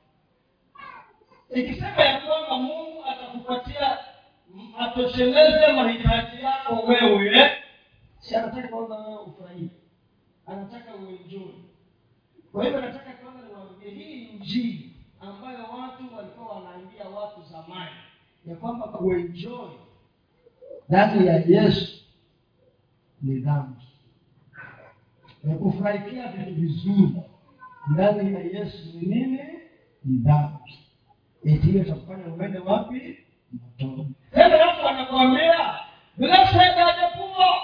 ikisema 1.55 2.03
ya 2.03 2.21
kwamba 2.21 2.57
mungu 2.57 3.05
atakupatia 3.05 3.97
atosheleze 4.79 5.73
mahitaji 5.73 6.41
yako 6.43 6.75
wewe 6.87 7.51
Si 8.19 8.35
anataka 8.35 8.67
kwanza 8.67 8.95
wewe 8.95 9.17
ufurahie, 9.21 9.69
anataka 10.47 10.95
uenjoy. 10.95 11.53
Kwa 12.51 12.63
hivyo 12.63 12.81
nataka 12.81 13.11
kwanza 13.11 13.47
niwaambie 13.47 13.89
hii 13.89 14.23
injili 14.23 14.91
ambayo 15.19 15.57
watu 15.59 15.94
zamani 17.55 17.89
ya 18.45 18.55
kwamba 18.55 18.87
kuenjoy 18.87 19.69
ndani 20.89 21.27
ya 21.27 21.33
Yesu 21.35 22.03
ni 23.21 23.39
dhambi, 23.39 23.81
na 25.43 25.55
kufurahikia 25.55 26.27
vitu 26.31 26.55
vizuri 26.61 27.11
ndani 27.87 28.33
ya 28.33 28.39
Yesu 28.39 28.77
ni 28.93 29.07
nini? 29.07 29.39
Ni 30.05 30.17
dhambi. 30.17 30.79
Eti 31.45 31.67
hiyo 31.67 31.97
uende 32.39 32.59
wapi? 32.59 33.17
Motoni. 33.51 34.13
tena 34.33 34.65
watu 34.67 34.85
wanakwambia 34.85 35.75
blessed 36.17 36.55
are 36.59 36.93
the 36.93 37.17
poor. 37.17 37.55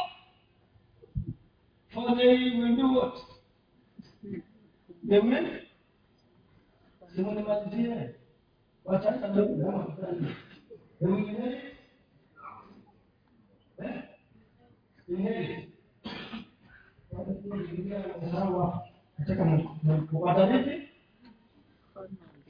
Vipi? 20.47 20.87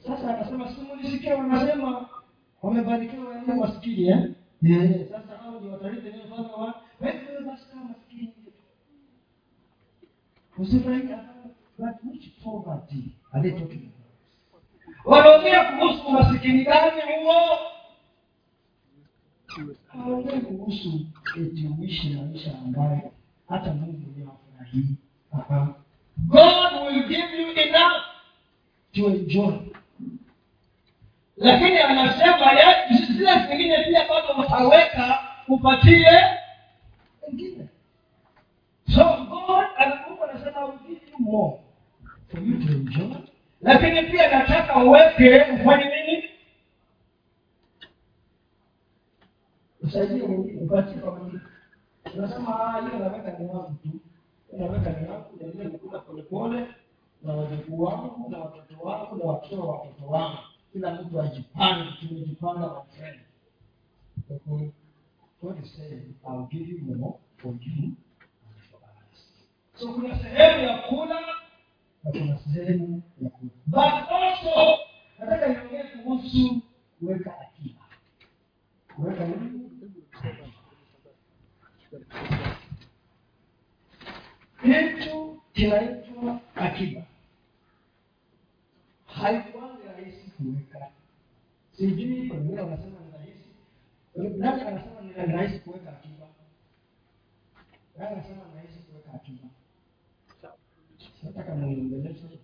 Sasa 0.06 0.34
anasema 0.38 0.68
simulisikia 0.74 1.36
wanasema 1.36 2.08
wamebarikiwa 2.62 3.28
wale 3.28 3.54
maskini 3.54 4.08
eh? 4.08 4.30
yeah. 4.62 5.08
sasa 5.10 5.36
hao 5.36 5.60
ndio 5.60 5.72
watarithi 5.72 6.08
ile 6.08 6.24
mfano 6.24 6.52
wa 6.52 6.74
wewe 7.00 7.44
basi 7.46 7.66
kama 7.68 7.84
maskini. 7.84 8.34
Usifurahie 10.58 11.18
but 11.78 11.94
which 12.04 12.42
poverty 12.44 13.16
are 13.32 13.42
they 13.42 13.60
talking 13.60 13.80
about? 13.82 14.01
Wanaongea 15.04 15.64
kuhusu 15.64 16.06
umasikini 16.06 16.64
gani 16.64 17.00
huo? 17.22 17.58
Hawaongei 19.88 20.40
kuhusu 20.40 21.06
eti 21.36 21.68
maisha 21.68 22.58
ambayo 22.64 23.12
hata 23.48 23.72
mungu 23.74 23.98
mwenyewe 23.98 24.30
afurahii 24.32 24.96
god 26.18 26.72
will 26.86 27.08
give 27.08 27.42
you 27.42 27.52
enough 27.60 28.02
to 28.92 29.06
enjoy. 29.06 29.52
Lakini 31.36 31.78
anasema 31.78 32.54
zile 33.12 33.46
zingine 33.48 33.84
pia 33.84 34.08
bado 34.08 34.42
utaweka 34.42 35.18
upatie 35.48 36.06
wengine 37.28 37.68
so 38.94 39.04
god 39.30 39.66
Ana- 39.76 40.06
anasema 40.30 40.64
will 40.64 40.78
give 40.88 41.00
you 41.12 41.18
more 41.18 41.58
for 42.28 42.40
you 42.42 42.66
to 42.66 42.72
enjoy 42.72 43.14
lakini 43.62 44.02
pia 44.02 44.38
nataka 44.38 44.84
uweke 44.84 45.40
ufanye 45.42 45.84
nini? 45.84 46.24
Usaidie 49.82 50.22
mwingine 50.26 50.66
kwa 50.66 50.84
unasema 52.16 52.74
"Ah, 52.74 52.80
hiyo 52.80 52.98
naweka 52.98 53.38
ni 53.38 53.46
wangu 53.46 53.76
naweka 54.52 54.90
ni 55.00 55.08
wangu 55.08 55.36
naile 55.40 55.64
nikula 55.64 55.98
polepole 55.98 56.66
na 57.22 57.32
wajukuu 57.32 57.82
wangu 57.82 58.30
na 58.30 58.38
watoto 58.38 58.80
wangu 58.82 59.16
na 59.16 59.24
watoto 59.24 59.60
wa 59.68 59.78
watoto 59.78 60.06
wangu. 60.06 60.38
Kila 60.72 60.94
mtu 60.94 61.20
ajipange 61.20 61.90
tumejipanga 62.00 62.70
Mhm. 64.46 64.70
God 65.42 65.64
saying, 65.64 66.14
I'll 66.24 66.46
give 66.50 66.70
you. 66.70 67.12
So 69.74 69.88
kuna 69.92 70.18
sehemu 70.18 70.64
ya 70.68 70.78
kula 70.78 71.20
Na 72.04 72.10
kuna 72.10 72.38
sehemu 72.54 73.02
ya 73.22 73.30
but 73.66 73.92
nataka 75.18 75.48
niongee 75.48 75.82
kuhusu 75.82 76.60
kuweka 76.98 77.40
akiba. 77.40 77.80
Kuweka 78.96 79.24
nini? 79.26 79.70
Kitu 84.62 85.40
kinaitwa 85.52 86.40
akiba. 86.54 87.02
Haikuwangi 89.06 89.82
rahisi 89.96 90.30
kuweka. 90.30 90.90
Sijui 91.72 92.28
kwa 92.28 92.36
wengine 92.38 92.60
wanasema 92.60 93.00
ni 93.00 93.12
rahisi. 93.12 94.38
Nani 94.38 94.62
anasema 94.62 95.00
ni 95.00 95.32
rahisi 95.32 95.58
kuweka 95.58 95.90
akiba. 95.90 96.26
Nani 97.98 98.14
anasema 98.14 98.44
ni 98.48 98.54
rahisi 98.56 98.78
kuweka 98.78 99.12
akiba 99.14 99.41
nataka 101.22 101.54
niongeleshe 101.54 102.38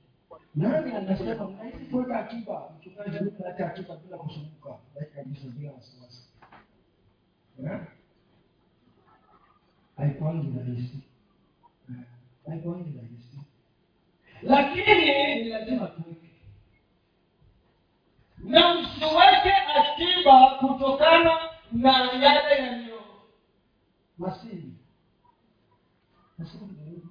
nani 0.55 0.93
anasema 0.93 1.51
ni 1.81 1.87
kuweka 1.87 2.18
akiba. 2.20 2.70
Mchungaji 2.79 3.18
huyu 3.18 3.33
naweka 3.39 3.66
akiba 3.66 3.97
bila 3.97 4.18
kusumbuka. 4.18 4.79
Like 5.01 5.11
kabisa 5.14 5.49
bila 5.49 5.72
wasiwasi. 5.72 6.29
Eh? 7.64 7.81
rahisi. 10.59 11.01
Eh, 11.91 12.61
rahisi. 12.97 13.39
Lakini 14.43 14.95
ni 15.45 15.49
lazima 15.49 15.87
tuweke. 15.87 16.29
Na 18.39 18.74
msiweke 18.74 19.53
akiba 19.76 20.51
kutokana 20.59 21.39
na 21.72 22.12
yale 22.12 22.62
yaliyo. 22.66 22.99
Masini 24.18 24.74
masini 26.39 26.66
ni 26.66 26.85
nini? 26.91 27.03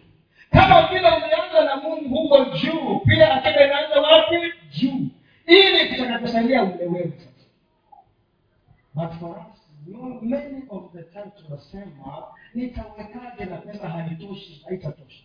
Kama 0.50 0.88
vile 0.88 1.08
umeanza 1.08 1.64
na 1.64 1.76
mungu 1.76 2.08
huko 2.16 2.44
juu 2.44 3.00
pia 3.06 3.34
akiba 3.34 3.64
inaanza 3.66 4.00
wapi? 4.00 4.36
Juu. 4.70 5.06
Ili 5.46 5.88
kitakachosalia 5.88 6.62
ulewewe 6.62 7.12
sasa. 7.18 7.30
But 8.94 9.12
for 9.20 9.46
many 10.22 10.62
of 10.68 10.92
the 10.92 11.02
time 11.02 11.30
tunasema 11.36 12.24
nitawekaje 12.54 13.44
na 13.44 13.56
pesa 13.56 13.88
haitoshi 13.88 14.62
haitatosha. 14.68 15.24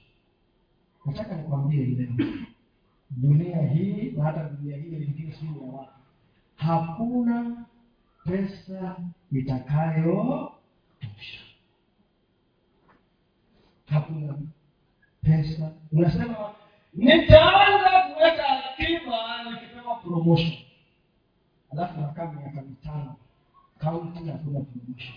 Nataka 1.05 1.35
nikwambie 1.35 1.85
leo, 1.85 2.27
dunia 3.09 3.61
hii 3.61 4.13
na 4.17 4.23
hata 4.23 4.43
dunia 4.43 4.77
hii 4.77 4.89
nyingine 4.89 5.31
sio 5.31 5.47
ya 5.67 5.73
watu, 5.77 5.91
hakuna 6.55 7.65
pesa 8.25 8.95
itakayotosha. 9.39 11.41
Hakuna 13.85 14.33
pesa. 15.23 15.71
Unasema 15.91 16.35
nitaanza 16.93 17.89
kuweka 18.13 18.45
akiba 18.65 19.43
nikipewa 19.51 19.95
promotion, 19.95 20.53
alafu 21.71 22.01
nakaa 22.01 22.31
miaka 22.31 22.61
mitano 22.61 23.15
kaunti 23.77 24.29
hakuna 24.29 24.59
promotion. 24.59 25.15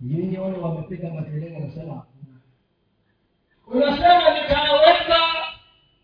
Nyinyi 0.00 0.38
wale 0.38 0.58
wamepiga 0.58 1.10
makelele 1.14 1.54
wanasema 1.54 1.94
hakuna. 1.94 2.40
unasema 3.66 4.40
nitaweka 4.40 5.16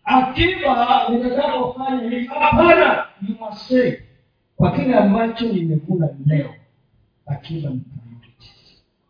akiba 0.03 1.09
nitataka 1.09 1.59
kufanya 1.63 2.09
hivi 2.09 2.25
hapana 2.27 3.07
You 3.27 3.35
must 3.39 3.71
kwa 4.57 4.71
kile 4.71 4.95
ambacho 4.95 5.45
nimekula 5.53 6.09
leo, 6.25 6.55
akiba 7.25 7.69
ni 7.69 7.79
priority. 7.79 8.51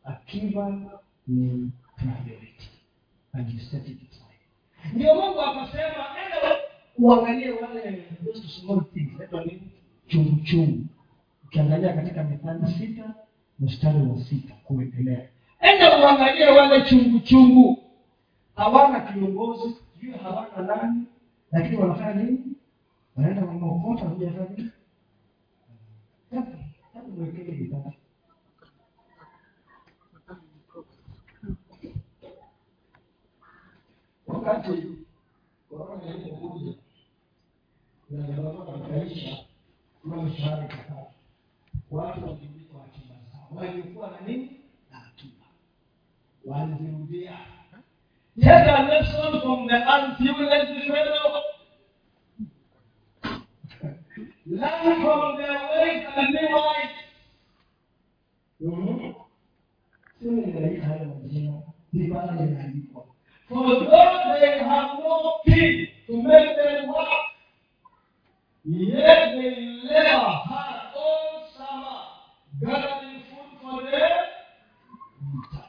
Akiba 0.03 0.69
ni 1.27 1.71
priority. 1.95 2.69
And 3.33 3.49
you 3.53 3.59
set 3.59 3.87
it 3.87 3.97
aside. 4.11 4.95
ndio 4.95 5.15
mungu 5.15 5.41
akasema 5.41 6.05
enda 6.25 6.57
Uangalie 6.97 7.51
wale 7.51 8.03
those 8.25 8.47
small 8.47 8.83
things, 8.93 9.11
naitwa 9.19 9.43
nini? 9.45 9.61
Chungu 10.07 10.39
chungu. 10.43 10.85
Ukiangalia 11.45 11.93
katika 11.93 12.23
Mithali 12.23 12.67
sita 12.79 13.13
mstari 13.59 13.97
wa 14.07 14.21
sita 14.23 14.53
kuendelea, 14.63 15.27
enda 15.61 15.97
uangalie 16.05 16.45
wale 16.47 16.81
chungu 16.85 17.19
chungu 17.19 17.83
hawana 18.55 18.99
kiongozi, 18.99 19.75
sijui 19.93 20.17
hawana 20.17 20.61
nani, 20.75 21.03
lakini 21.51 21.77
wanafanya 21.77 22.13
nini? 22.23 22.39
Wanaenda 23.15 23.45
wanaokota, 23.45 24.05
hujafanya 24.05 24.49
nini? 24.57 24.69
Hebu 24.69 24.71
hebu 24.71 24.71
mwekee 24.71 26.21
vitatu. 26.21 26.22
Wakati 34.27 34.83
korona 35.69 36.15
ilipokuja 36.15 36.73
na 38.09 38.23
gharama 38.27 38.87
ikaisha 38.87 39.37
na 40.03 40.15
mshahara 40.21 40.65
ikakata, 40.65 41.05
watu 41.91 42.25
walilipwa 42.25 42.85
akiba 42.85 43.15
zao, 43.33 43.47
walikuwa 43.55 44.11
na 44.11 44.19
nini? 44.27 44.59
Na 44.91 44.97
akiba, 45.07 45.45
walizirudia. 46.45 47.37
take 48.41 48.69
a 48.71 48.83
lesson 48.83 49.41
from 49.41 49.67
the 49.67 49.77
fellow 50.87 51.52
learn 54.45 55.01
from 55.01 55.37
their 55.37 55.59
ways 55.69 56.05
and 56.17 56.33
live 56.33 56.51
right 56.51 56.95
Mhm. 58.61 59.13
Sio 60.19 60.31
ninaita 60.31 60.83
hayo 60.85 61.05
majina, 61.05 61.53
ni 61.93 62.07
pale 62.07 62.43
inaandikwa 62.43 63.05
for 63.49 63.65
those 63.79 64.39
they 64.39 64.59
have 64.59 65.03
no 65.03 65.31
key 65.45 65.87
to 66.07 66.13
make 66.21 66.55
them 66.55 66.89
work 66.89 67.25
yet 68.65 69.33
they 69.35 69.55
labor 69.83 70.31
hard 70.49 70.95
all 70.95 71.47
summer 71.57 71.99
gathering 72.61 73.19
food 73.29 73.59
for 73.61 73.83
their 73.91 74.19
winter. 75.21 75.63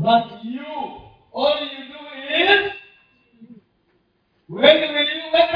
But 0.00 0.44
you, 0.44 0.64
all 1.32 1.60
you 1.60 1.84
do 1.88 2.00
is 2.34 2.72
when 4.52 4.80
will 4.92 5.08
you 5.08 5.32
wake 5.32 5.52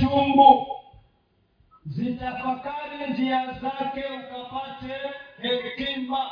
chungu, 0.00 0.66
zitafakari 1.86 3.10
njia 3.12 3.46
zake 3.46 4.04
ukapate 4.06 4.94
hekima, 5.42 6.30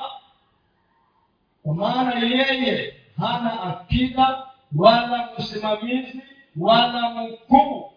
kwa 1.64 1.74
maana 1.74 2.18
yeye 2.26 2.94
hana 3.20 3.62
akida 3.62 4.46
wala 4.76 5.28
msimamizi 5.38 6.20
wala 6.56 7.10
mkuu, 7.10 7.92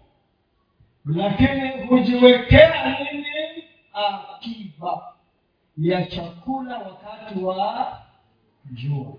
lakini 1.05 1.70
hujiwekea 1.88 2.97
nini? 2.99 3.63
Akiba. 3.93 5.13
ya 5.78 6.05
chakula 6.05 6.78
wakati 6.78 7.39
wa 7.43 8.01
jua 8.72 9.13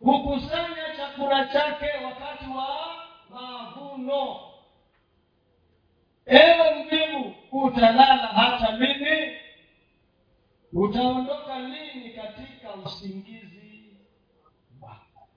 hukusanya 0.00 0.96
chakula 0.96 1.44
chake 1.48 1.86
wakati 2.04 2.44
wa 2.56 2.66
mavuno 3.30 4.36
ewe 6.26 6.84
mvivu 6.84 7.34
utalala 7.52 8.26
hata 8.26 8.72
lini 8.76 9.36
utaondoka 10.72 11.58
lini 11.58 12.10
katika 12.10 12.74
usingizi 12.84 13.96
wako 14.80 15.28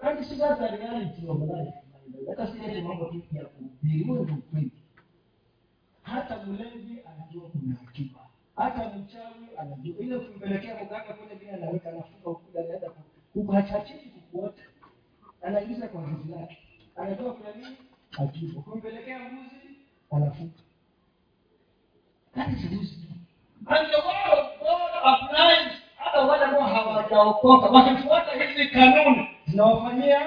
Si 0.00 0.36
sasa 0.38 0.66
reality 0.76 1.26
of 1.28 1.40
life 1.40 1.74
hata 2.28 2.46
si 2.46 2.58
mambo 2.82 3.04
tu 3.04 3.22
ya 3.32 3.44
ndio 3.82 4.34
ukweli 4.34 4.70
hata 6.02 6.42
mlevi 6.46 6.98
anajua 7.06 7.48
kuna 7.50 7.76
akiba. 7.88 8.20
Hata 8.56 8.88
mchawi 8.98 9.46
anajua. 9.58 9.96
Ile 9.98 10.18
kumpelekea 10.18 10.74
mganga 10.74 11.12
kule 11.14 11.34
vile 11.34 11.50
anaweka 11.52 11.88
anafunga 11.88 12.30
ukuda 12.30 12.60
anaenda 12.60 12.90
ku- 12.90 13.02
huku 13.34 13.52
kukuota 14.10 14.62
anaingiza 15.42 15.88
kwa 15.88 16.04
zizi 16.04 16.32
lake 16.32 16.58
anajua 16.96 17.32
kuna 17.34 17.52
nini? 17.52 17.76
Akiba 18.18 18.62
kumpelekea 18.62 19.18
mbuzi 19.18 19.76
anafunga 20.10 20.52
that 22.34 22.48
is 22.48 22.64
and 23.66 23.88
the 23.90 23.96
word 23.96 24.38
of 24.38 24.58
God 24.60 24.90
applies. 25.04 25.72
Hata 25.96 26.20
wale 26.20 26.44
ambao 26.44 26.62
hawajaokoka 26.62 27.66
wakifuata 27.66 28.44
hizi 28.44 28.68
kanuni 28.70 29.28
zinawafanyia 29.50 30.20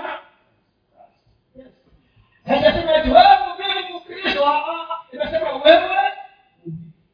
Yes. 1.56 1.68
Haijasema 2.46 2.96
eti 2.98 3.10
wewe 3.10 3.38
mimi 3.60 4.00
Mkristo, 4.00 4.46
ah, 4.48 4.58
ah. 4.68 4.88
inasema 5.14 5.52
wewe 5.54 5.98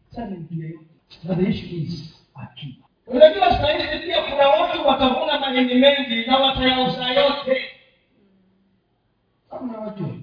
sasa 0.09 0.25
ni 0.25 0.37
mtu 0.37 1.35
the 1.35 1.49
issue 1.49 1.69
is 1.77 2.15
akiba. 2.35 2.85
Unajua 3.07 3.51
saa 3.51 3.73
hizi 3.77 3.99
pia 4.05 4.21
kuna 4.21 4.47
watu 4.49 4.87
watavuna 4.87 5.39
mahindi 5.39 5.75
mengi 5.75 6.25
na 6.27 6.37
watayauza 6.37 7.07
yote. 7.09 7.65
Kama 9.49 9.77
watu 9.77 10.19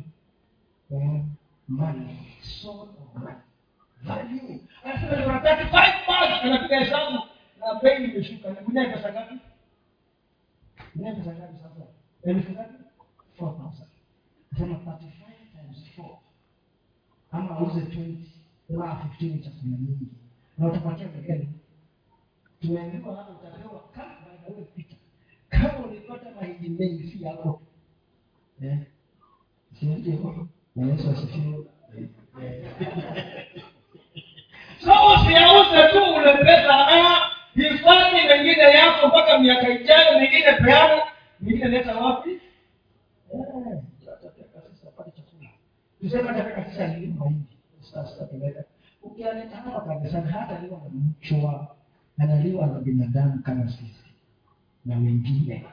money, 1.69 2.17
soul 2.43 2.89
money, 3.15 3.37
value. 4.03 4.61
Anasema 4.85 5.23
kuna 5.23 5.39
35 5.39 5.95
months 6.09 6.43
anapiga 6.45 6.79
hesabu 6.79 7.19
na 7.61 7.75
bei 7.83 8.05
imeshuka. 8.05 8.49
Ni 8.49 8.57
gunia 8.57 8.89
pesa 8.89 9.13
ngapi? 9.13 9.35
Gunia 10.97 11.13
pesa 11.15 11.33
ngapi 11.37 11.57
sasa? 11.61 11.85
Elfu 12.25 12.53
ngapi? 12.53 12.77
4000 13.39 13.85
sema 14.57 14.77
35 14.81 15.53
times 15.53 15.79
4 15.99 16.19
ama 17.33 17.57
auze 17.59 17.81
20 17.81 18.17
ama 18.75 19.11
15 19.21 19.45
chakula 19.45 19.77
nyingi. 19.77 20.07
Na 20.59 20.67
utapatia 20.67 21.09
gani 21.09 21.49
tumeambiwa 22.61 23.17
hapa 23.17 23.33
utapewa 23.33 23.81
kama 23.93 24.09
na 24.09 24.49
wewe 24.49 24.65
pita 24.65 24.97
kama 25.49 25.79
ulipata 25.87 26.31
mahindi 26.31 26.69
mengi 26.69 27.11
si 27.11 27.25
yako. 27.25 27.63
Eh? 28.63 28.79
Si 29.79 29.87
ndio 29.87 30.49
na 30.77 30.87
Yesu 30.87 31.11
asifiwe. 31.11 31.67
So 34.85 34.93
usiauze 35.15 35.89
tu 35.93 36.15
ule 36.17 36.33
pesa 36.37 36.75
ah 36.89 37.26
hifadhi 37.57 38.29
mengine 38.29 38.63
yako 38.63 39.09
mpaka 39.09 39.39
miaka 39.39 39.69
ijayo 39.69 40.19
mengine 40.21 40.53
peana 40.65 41.03
mengine 41.41 41.69
leta 41.69 41.97
wapi 41.97 42.31
Eh, 49.19 49.33
atataka 49.33 50.09
sasa 50.11 50.21
na 50.21 50.79
mchwa, 50.95 51.77
analiwa 52.19 52.67
na 52.67 52.81
binadamu 52.81 53.43
kama 53.43 53.69
sisi 53.69 54.05
na 54.85 54.97
wengine. 54.97 55.65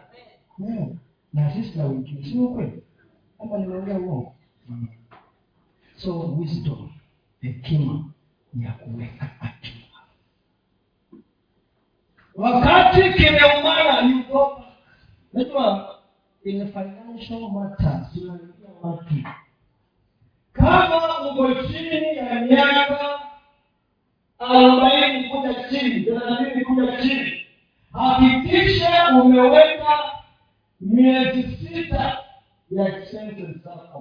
Na 1.34 1.54
sisi 1.54 1.78
na 1.78 1.86
wengine. 1.86 2.24
sio 2.26 2.48
kweli 2.48 2.84
ama 3.40 3.58
nimeongea 3.58 4.00
uongo. 4.00 4.36
So 5.96 6.20
wisdom, 6.20 6.90
hekima 7.42 8.06
ya 8.60 8.72
kuweka 8.72 9.30
akiba. 9.42 9.72
Wakati 12.36 13.14
kimeumana 13.14 14.00
yuko 14.02 14.64
Najua 15.34 15.96
in 16.46 16.68
financial 16.74 17.50
matters 17.52 18.14
tunaambia 18.14 18.70
watu. 18.82 19.16
Kama 20.54 21.30
uko 21.32 21.54
chini 21.64 22.18
ya 22.18 22.36
miaka 22.42 23.20
arobaini 24.40 25.30
kuja 25.30 25.70
chini 25.70 26.00
thelathini 26.04 26.66
kuja 26.66 27.02
chini 27.02 27.46
hakikisha 27.94 29.22
umeweka 29.24 30.00
miezi 30.82 31.44
sita 31.58 32.18
ya 32.72 32.88
expenses 32.98 33.58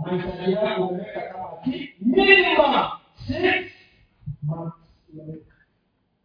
mahitaji 0.07 0.53
yako 0.53 0.87
umeweka 0.87 1.21
kama 1.21 1.49
ki 1.65 1.91
minimum 2.01 2.75
six 3.27 3.73
months. 4.43 4.77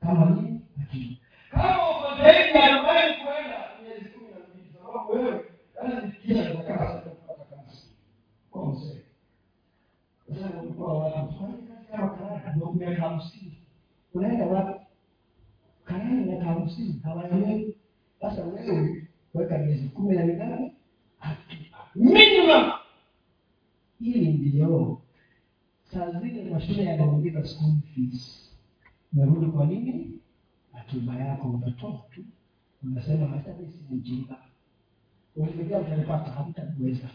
Kama 0.01 0.25
nini 0.25 0.61
akiba 0.81 1.15
kama 1.51 1.89
uko 1.89 2.15
miezi 3.83 4.09
kumi 4.09 4.29
na 4.31 4.39
mbili 4.47 4.73
sababu 4.83 5.11
wewe 5.11 5.45
kila 6.21 6.43
dakika 6.43 7.03
sasa 18.21 18.43
weka 19.33 19.57
miezi 19.57 19.89
kumi 19.89 20.15
na 20.15 20.25
minane 20.25 20.73
minimum 21.95 22.71
hili 23.99 24.33
ndio 24.33 25.01
saa 25.83 26.11
zile 26.11 26.49
mashule 26.49 26.83
yanaongeza 26.83 27.45
school 27.45 27.73
fees 27.95 28.51
unarudi 29.13 29.45
kwa 29.51 29.65
nini 29.65 30.19
akiba 30.79 31.15
yako 31.15 31.47
unatoa 31.49 32.03
tu 32.15 32.23
unasema 32.83 33.27
hata 33.27 33.53
si 33.57 33.79
mjinga 33.95 34.35
hamtaniweza 36.31 37.09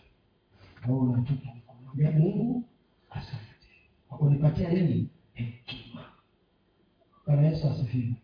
au 0.83 0.99
unatupa. 0.99 1.49
Kumwambia 1.67 2.11
mungu 2.11 2.65
asante. 3.11 3.67
Kwa 4.09 4.19
kunipatia 4.19 4.69
nini? 4.69 5.09
Hekima. 5.35 6.05
Bwana 7.27 7.43
yesu 7.43 7.69
asifiwe. 7.69 8.15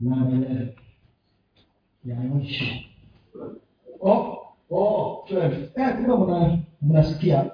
Na 0.00 0.16
ya 2.04 2.16
mwisho. 2.20 2.64
Oh, 4.00 4.46
oh, 4.70 5.24
Eh, 5.76 5.96
kumbe 5.96 6.16
mna 6.16 6.58
mnasikia 6.82 7.50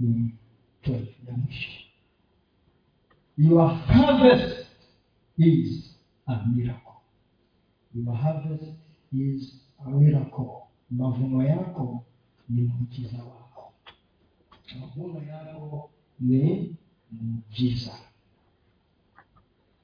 ni 0.00 0.34
12 0.82 1.06
ya 1.28 1.36
mwisho. 1.36 1.70
Your 3.38 3.74
harvest 3.74 4.66
is 5.38 5.89
a 6.30 6.46
miracle. 6.54 6.92
Your 7.94 8.14
harvest 8.16 8.64
is 9.12 9.54
a 9.86 9.90
miracle. 9.90 10.50
Mavuno 10.90 11.42
yako 11.44 12.04
ni 12.48 12.62
muujiza 12.62 13.18
wako. 13.18 13.72
Mavuno 14.80 15.22
yako 15.32 15.90
ni 16.20 16.76
muujiza. 17.12 17.92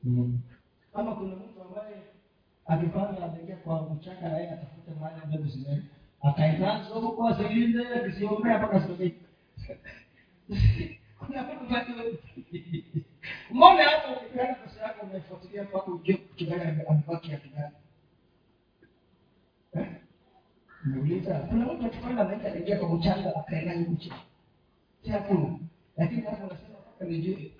Mm. 0.04 0.38
ama 0.94 1.14
kuna 1.14 1.36
mtu 1.36 1.62
ambaye 1.62 1.96
akipanda 2.66 3.24
anaingia 3.24 3.56
kwa 3.56 3.94
mchanga 3.94 4.28
na 4.28 4.36
yeye 4.38 4.50
atafute 4.50 4.90
mahali 5.00 5.26
mbegu 5.26 5.48
zime 5.48 5.82
akainazo 6.22 6.94
huko 7.00 7.32
zilinde 7.32 7.86
akisiombea 7.88 8.58
mpaka 8.58 8.78
bado 8.78 9.10
mbona 13.50 13.82
hapo 13.84 14.12
ukipeana 14.20 14.54
pesa 14.54 14.82
yako 14.82 15.06
unaifuatilia 15.06 15.62
mpaka 15.64 15.86
ujue 15.92 16.14
kitu 16.16 16.50
amebaki 16.88 17.30
ya 17.30 17.38
gani 17.38 17.74
Eh? 19.74 19.86
Nauliza, 20.84 21.34
kuna 21.38 21.64
mtu 21.72 21.86
akipanda 21.86 22.22
anaenda 22.22 22.46
anaingia 22.50 22.78
kwa 22.78 22.88
mchanga 22.94 23.36
akaenda 23.36 23.74
nje. 23.74 24.12
Si 25.04 25.10
hakuna. 25.10 25.58
Lakini 25.96 26.22
hapo 26.22 26.46
unasema 26.46 26.78
mpaka 26.78 27.04
nijue. 27.04 27.52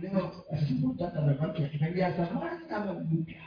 Leo 0.00 0.32
asibu 0.52 0.94
tata 0.94 1.18
amebaki 1.18 1.62
ya 1.98 2.12
zamani 2.12 2.60
ama 2.70 2.92
mpya. 2.94 3.42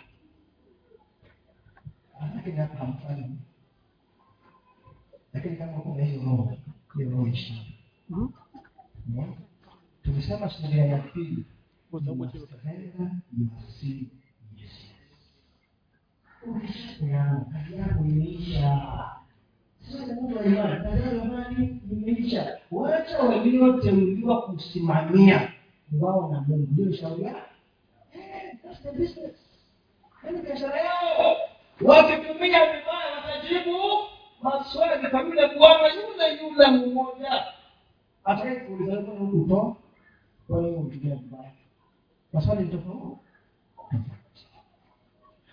Lakini 2.36 2.56
hapa 2.58 2.76
hamfanyi. 2.78 3.38
Lakini 5.34 5.56
kama 5.58 5.78
kuna 5.80 6.04
hiyo 6.06 6.22
roho, 6.24 6.58
hiyo 6.98 7.10
roho 7.10 7.28
ishi. 7.28 7.78
Hmm? 8.10 8.34
Tulisema 10.04 10.50
sheria 10.50 10.86
ya 10.86 10.98
pili. 10.98 11.46
Ukishapeana 16.48 17.46
kazi 17.54 17.76
yako 17.78 18.04
imeisha. 18.06 18.82
Sasa 19.82 20.06
ni 20.06 20.22
mtu 20.22 20.38
wa 20.38 20.46
imani, 20.46 20.84
kazi 20.84 21.02
yako 21.04 21.16
ya 21.16 21.24
imani 21.24 21.82
imeisha. 21.92 22.58
Wacha 22.72 23.20
walioteuliwa 23.20 24.42
kusimamia 24.42 25.52
wao 26.00 26.30
na 26.32 26.42
Mungu, 26.42 26.68
ndio 26.72 26.94
shauri. 26.98 27.24
Eh, 27.26 27.34
yaani 30.24 30.42
biashara 30.42 30.82
yao. 30.82 31.36
Wakitumia 31.82 32.66
vibaya 32.66 33.16
watajibu. 33.16 33.78
Maswali 34.42 35.08
kwa 35.08 35.22
yule 35.22 35.48
bwana 35.58 35.88
yule 35.94 36.42
yule 36.44 36.68
mmoja 36.68 37.44
atakaye 38.28 38.60
kuuliza 38.60 39.02
mbona 39.02 39.20
huku 39.20 39.38
utoa 39.42 39.76
kwa 40.48 40.62
nini 40.62 40.78
utumia 40.78 41.16
vibaya 41.16 41.52
maswali 42.34 42.64
ni 42.64 42.70
tofauti 42.72 43.18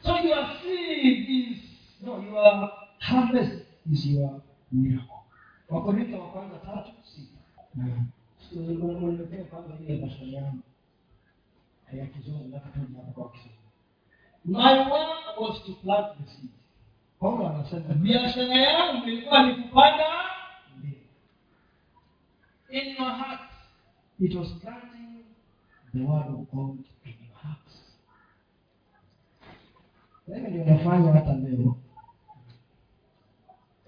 so 0.03 0.19
your 0.19 0.47
seed 0.63 1.29
is 1.29 1.59
no 2.03 2.23
your 2.23 2.71
harvest 2.99 3.67
is 3.93 4.07
your 4.07 4.41
miracle 4.73 5.15
wakorintho 5.69 6.19
wa 6.21 6.29
kwanza 6.29 6.59
tatu 6.59 6.91
sita 7.03 7.39
So, 8.51 8.61
nimepea 8.61 9.45
kwanza 9.45 9.75
ile 9.81 10.07
maswali 10.07 10.35
yangu 10.35 10.59
ya 11.93 12.07
kizungu 12.07 12.49
na 12.49 12.59
kutoja 12.61 12.99
hapa 12.99 13.13
kwa 13.13 13.31
kiswahili 13.31 13.59
my 14.45 14.91
work 14.91 15.41
was 15.41 15.63
to 15.67 15.73
plant 15.73 16.07
the 16.19 16.31
seed. 16.31 16.51
Paulo 17.21 17.49
anasema 17.49 17.95
biashara 17.95 18.55
yangu 18.55 19.07
ilikuwa 19.07 19.43
ni 19.47 19.55
kupanda 19.55 20.05
in 22.75 22.97
your 22.99 23.11
heart 23.13 23.41
It 24.21 24.35
was 24.35 24.49
planting 24.63 25.25
the 25.95 26.01
word 26.05 26.27
of 26.27 26.47
God 26.53 26.79
in 27.05 27.15
your 27.27 27.37
heart. 27.43 27.69
Na 30.27 30.37
hiyo 30.37 30.49
ndio 30.51 30.65
nafanya 30.65 31.13
hata 31.13 31.33
leo. 31.33 31.77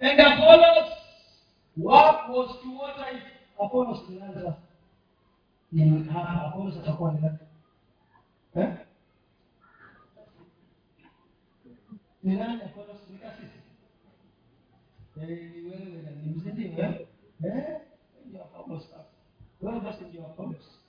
and 0.01 0.20
apollos 0.20 0.91
work 1.76 2.28
was 2.28 2.61
to 2.62 2.72
water 2.78 3.16
it 3.16 3.22
Apollos 3.64 4.07
tunaanza 4.07 4.57
ni 5.72 6.05
hapa 6.05 6.43
Apollos 6.47 6.76
atakuwa 6.76 7.12
ni 7.12 7.20
nani? 7.20 7.39
Eh? 8.57 8.68
Ni 12.22 12.37
nani 12.37 12.62
Apollos 12.62 13.01
ni 13.11 13.18
kasisi? 13.18 13.59
Eh, 15.20 15.51
ni 15.57 15.61
wewe 15.70 16.11
ni 16.22 16.32
mzidi 16.32 16.64
eh? 16.80 17.07
Basi 18.69 20.05
ndio 20.05 20.27
Apollos. 20.27 20.81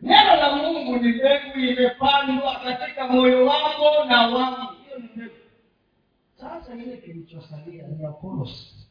neno 0.00 0.36
la 0.36 0.56
mungu 0.56 0.96
ni 0.96 1.12
mbegu 1.12 1.58
imepandwa 1.58 2.60
katika 2.64 3.08
moyo 3.08 3.46
wako 3.46 4.04
na 4.08 4.26
wangu. 4.28 4.72
Hiyo 4.84 4.98
ni 4.98 5.08
mbegu. 5.16 5.34
Sasa 6.36 6.74
ile 6.74 6.96
kilichosalia 6.96 7.86
ni 7.88 8.04
apolos 8.04 8.86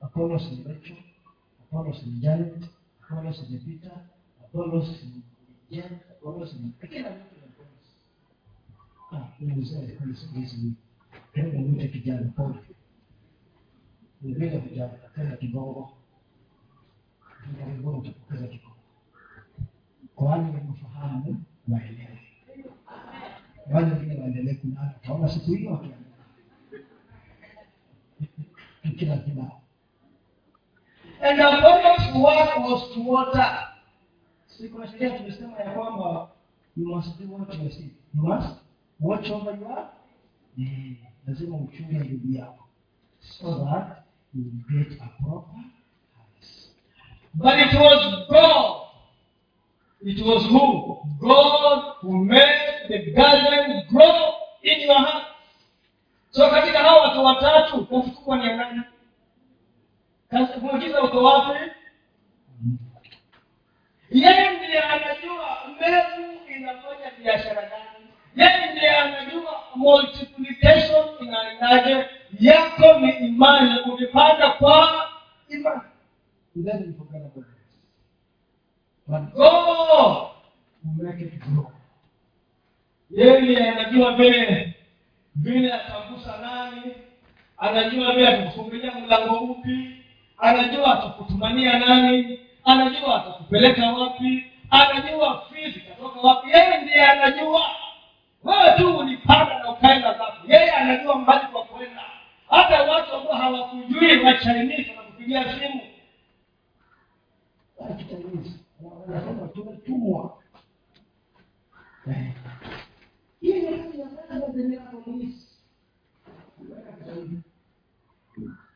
apolos 0.00 0.42
ni 0.52 0.64
recho 0.64 0.94
apolos 1.62 2.02
ni 2.06 2.12
janet. 2.12 2.64
Apolos 3.10 3.50
ni 3.50 3.58
peter. 3.58 3.92
Apolos 4.44 4.88
ni 5.02 5.22
jen. 5.70 5.98
Apolos 6.10 6.54
ni 6.54 6.72
kila 6.88 7.10
mtu 7.10 7.34
kijana 11.88 12.32
paul 12.36 12.54
ni 14.22 14.34
vijana 14.58 14.88
tena 15.14 15.36
kigongo 15.36 15.92
kigongo 17.76 17.98
utapokeza 17.98 18.46
kigongo 18.46 18.76
kwani 20.14 20.52
mfahamu 20.70 21.42
waelewe 21.68 22.18
wale 23.72 23.86
wengine 23.92 24.20
waendelee 24.20 24.54
kulala 24.54 24.94
utaona 25.02 25.28
siku 25.28 25.50
hiyo 25.52 25.72
wakiamka 25.72 26.10
kila 28.98 29.16
kibao 29.16 29.60
and 31.22 31.40
water 33.08 33.68
siku 34.46 34.78
na 34.78 34.86
sheria 34.86 35.18
tumesema 35.18 35.58
ya 35.58 35.70
kwamba 35.74 36.30
you 36.76 36.86
must 36.88 37.18
do 37.20 37.34
what 37.34 37.54
you 37.54 37.70
see 37.70 37.90
you 38.14 38.22
must 38.22 38.56
watch 39.00 39.30
over 39.30 39.58
your 39.60 39.88
eh, 40.58 40.96
lazima 41.26 41.56
uchunge 41.56 41.98
ndugu 41.98 42.32
yako 42.32 42.64
so 43.20 43.64
that 43.64 43.98
you 44.34 44.42
get 44.44 45.00
a 45.02 45.06
proper 45.22 45.60
but 47.34 47.54
it 47.58 47.72
was 47.80 48.26
god. 48.28 48.76
It 50.02 50.24
was 50.26 50.46
who? 50.46 50.98
God 51.20 51.94
who 52.00 52.24
made 52.24 52.88
the 52.88 53.12
garden 53.12 53.82
grow 53.90 54.32
in 54.62 54.80
your 54.80 54.98
heart. 54.98 55.26
So 56.30 56.50
katika 56.50 56.78
hawa 56.78 57.02
watu 57.02 57.24
watatu 57.24 57.86
kazi 57.86 58.10
kubwa 58.10 58.36
ni 58.36 58.46
ya 58.46 58.56
nani 58.56 58.82
kazi 60.30 60.60
muujiza 60.60 61.02
uko 61.02 61.24
wapi? 61.24 61.70
Yeye 64.10 64.50
ndiye 64.50 64.80
anajua 64.80 65.58
mbegu 65.68 66.40
inafanya 66.56 67.10
biashara 67.22 67.62
gani. 67.62 68.06
Yeye 68.36 68.72
ndiye 68.72 68.96
anajua 68.96 69.60
multiplication 69.74 71.06
inaendaje. 71.20 72.06
Yako 72.40 72.98
ni 73.00 73.10
imani 73.12 73.80
ukipanda 73.80 74.50
kwa 74.50 75.08
imani 75.48 75.80
then 76.56 76.84
you 76.86 76.94
forget 76.98 77.22
about 77.22 77.46
but 79.06 79.34
god 79.34 80.30
will 80.84 81.04
make 81.06 81.20
it 81.24 81.38
grow 81.38 81.70
yeye 83.10 83.70
anajua 83.70 84.12
vile 84.12 84.74
vile 85.34 85.72
atagusa 85.72 86.36
nani? 86.40 86.92
Anajua 87.58 88.14
vile 88.14 88.28
atakufungulia 88.28 88.92
mlango 88.94 89.34
upi? 89.38 90.04
Anajua 90.38 90.98
atakutumania 90.98 91.78
nani? 91.78 92.38
Anajua 92.64 93.16
atakupeleka 93.22 93.92
wapi? 93.92 94.44
Anajua 94.70 95.44
fizi 95.52 95.78
itatoka 95.78 96.20
wapi? 96.20 96.50
Yeye 96.50 96.78
ndiye 96.82 97.04
anajua. 97.04 97.60
Wewe 98.44 98.76
tu 98.78 98.96
ulipanda 98.98 99.58
na 99.58 99.70
ukaenda 99.70 100.12
zako. 100.18 100.36
Yeye 100.48 100.70
anajua 100.70 101.18
mbali 101.18 101.46
kwa 101.52 101.64
kwenda. 101.64 102.02
Hata 102.50 102.82
watu 102.82 103.14
ambao 103.14 103.32
hawakujui 103.34 104.16
wachinese 104.24 104.90
wanakupigia 104.96 105.44
simu 105.44 105.80
Hata 107.82 108.04
Chinese, 108.04 108.50
wanasema 108.82 109.48
tumetumwa 109.48 110.36
Eh. 112.10 112.32
hiyo 113.40 113.70
ni 113.70 113.76
hali 113.78 114.00
ya 114.00 114.06
kwanza 114.06 114.50
zenye 114.52 114.76
polisi 114.76 115.46
Weka 116.70 116.92
Kiswahili. 116.92 117.40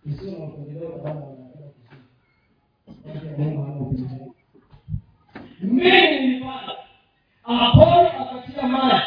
Isiwe 0.07 0.39
na 0.39 0.45
upendeleo 0.45 0.89
kwa 0.91 1.11
wale 1.11 1.21
wanapenda 1.21 1.69
Kiswahili. 1.69 1.99
Wake 3.05 3.43
Mungu 3.43 3.63
hana 3.63 3.81
upendeleo. 3.81 4.35
mimi 5.61 6.19
nilipanda 6.21 6.73
apolo 7.45 8.09
akatia 8.09 8.69
maji 8.69 9.05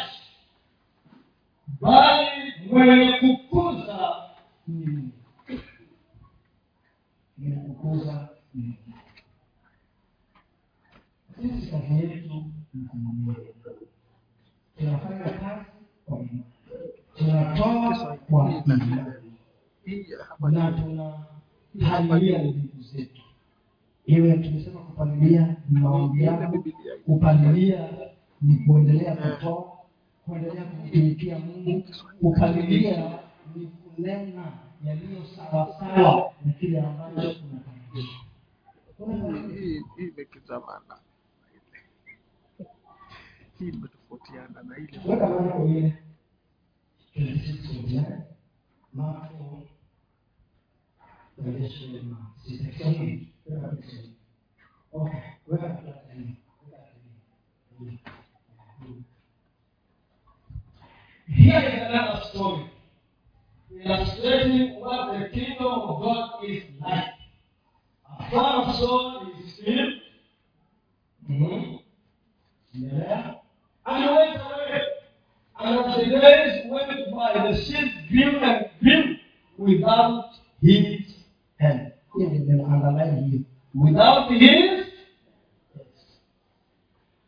bali 1.80 2.52
mwenye 2.70 3.12
kukuza 3.20 4.14
Mm. 4.70 5.10
Inakukuza 7.38 8.28
mm. 8.54 8.74
Sisi 11.42 11.70
kazi 11.70 11.94
yetu 11.94 12.44
ni 12.74 12.84
kumwamini 12.88 13.36
tunafanya 14.78 15.24
kazi 15.24 15.64
kwa 16.06 16.24
tunatoa 17.14 18.16
kwa 18.30 18.50
na 20.50 20.72
tunapalilia 21.72 22.38
nguvu 22.44 22.82
zetu 22.82 23.22
iwe 24.06 24.32
tumesema 24.38 24.80
kupalilia 24.80 25.56
ni 25.70 25.80
maombi 25.80 26.24
yako 26.24 26.64
kupalilia 27.06 27.88
ni 28.42 28.56
kuendelea 28.56 29.16
kutoa 29.16 29.72
kuendelea 30.26 30.64
kumtumikia 30.64 31.38
mungu 31.38 31.84
kupalilia 32.20 33.18
ni 33.56 33.66
kunena 33.66 34.52
yaliyo 34.84 35.24
sawasawa 35.36 36.32
na 36.44 36.52
kile 36.52 36.80
ambacho 36.80 37.36
unapalilia 37.40 38.04
hii 39.60 39.82
imekizamana 39.98 40.96
weka 45.06 45.26
Kiswahili 45.28 45.94
weka 55.48 55.68
Kiswahili 55.68 56.38
here 61.26 61.58
is 61.58 61.82
another 61.82 62.22
story. 62.30 62.70
Illustrating 63.84 64.80
what 64.80 65.18
the 65.18 65.28
kingdom 65.28 65.66
of 65.66 66.02
god 66.02 66.44
is 66.44 66.62
like. 66.80 67.14
A 68.18 68.30
farm 68.30 68.72
soul 68.74 69.26
is 69.44 69.54
filled. 69.64 70.00
Mhm. 71.28 71.78
Endelea. 72.74 73.40
And 75.58 75.94
the 75.94 76.20
days 76.20 76.66
went 76.70 77.14
by, 77.14 77.50
the 77.50 77.56
seed 77.56 77.92
grew 78.10 78.38
and 78.40 78.66
grew 78.82 79.16
without 79.58 80.24
his 80.62 81.00
help 81.58 81.92
ndio 82.14 82.28
nimeangalia 82.30 83.04
hiyo 83.14 83.40
without 83.74 84.28
his 84.30 84.86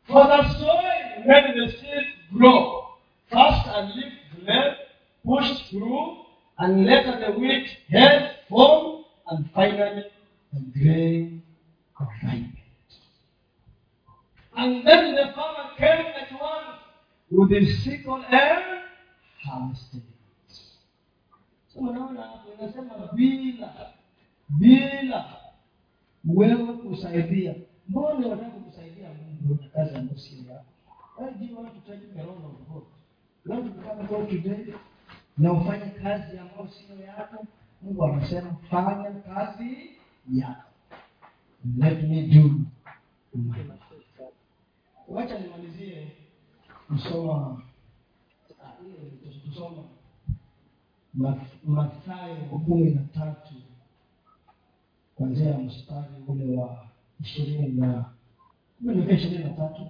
for 0.06 0.26
the 0.26 0.48
soil 0.58 1.24
made 1.26 1.54
the 1.60 1.72
seed 1.72 2.06
grow 2.32 2.84
fast 3.30 3.66
and 3.76 3.94
leaf 3.94 4.12
flail, 4.44 4.74
pushed 5.24 5.70
through, 5.70 6.16
and 6.58 6.86
later 6.86 7.14
the 7.20 7.32
wheat 7.40 7.66
head 7.88 8.30
formed, 8.48 9.04
and 9.30 9.46
finally 9.54 10.04
the 10.52 10.60
grain 10.80 11.42
ripened. 12.00 12.59
And 14.62 14.86
then 14.86 15.14
the 15.14 15.32
farmer 15.34 15.70
came 15.78 16.06
at 16.22 16.30
once 16.32 16.80
with 17.30 17.50
his 17.50 17.82
sickle 17.84 18.22
and 18.30 18.82
harvested 19.44 20.02
it. 20.02 20.56
So 21.68 21.80
unaona 21.80 22.22
hapo 22.22 22.48
inasema 22.58 22.94
bila 23.12 23.92
bila 24.48 25.24
wewe 26.24 26.72
kusaidia 26.72 27.54
mbona 27.88 28.14
unataka 28.26 28.50
kumsaidia 28.50 29.08
mungu 29.08 29.58
na 29.62 29.68
kazi 29.68 29.94
ya. 29.94 30.16
Sio 30.18 30.52
yako 30.52 30.64
why 31.18 31.30
do 31.48 31.56
want 31.56 31.74
to 31.74 31.92
take 31.92 32.06
the 32.14 32.22
role 32.22 32.46
of 32.46 32.68
god 32.68 32.82
want 33.46 33.64
to 33.64 33.70
become 33.80 34.06
god 34.08 34.28
today 34.30 34.74
na 35.38 35.52
ufanye 35.52 35.90
kazi 35.90 36.38
ambayo 36.38 36.68
sio 36.68 37.06
yako 37.06 37.46
mungu 37.82 38.04
anasema 38.04 38.56
fanya 38.70 39.10
kazi 39.10 39.90
yako 40.32 40.62
let 41.78 42.02
me 42.02 42.22
do 42.22 42.50
my 43.34 43.62
wacha 45.10 45.38
nimalizie 45.38 46.12
kusoma 46.88 47.62
ah, 48.64 48.72
ile 48.86 49.20
mathayo 51.64 52.36
kumi 52.36 52.90
na 52.90 53.00
tatu 53.02 53.54
kuanzia 55.16 55.58
mstari 55.58 56.14
ule 56.28 56.56
wa 56.56 56.86
ishirini 57.20 57.68
na 57.68 58.04
umeelekea 58.80 59.16
ishirini 59.18 59.44
na 59.44 59.50
tatu. 59.50 59.86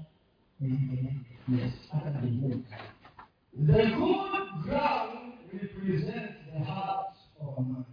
Yes, 1.48 1.72
hata 1.92 2.10
na 2.10 2.20
vingine. 2.20 2.62
The 3.66 3.86
good 3.86 4.62
ground 4.64 5.32
represents 5.52 6.34
the 6.52 6.58
heart 6.64 7.16
of 7.40 7.58
a 7.58 7.60
man 7.60 7.84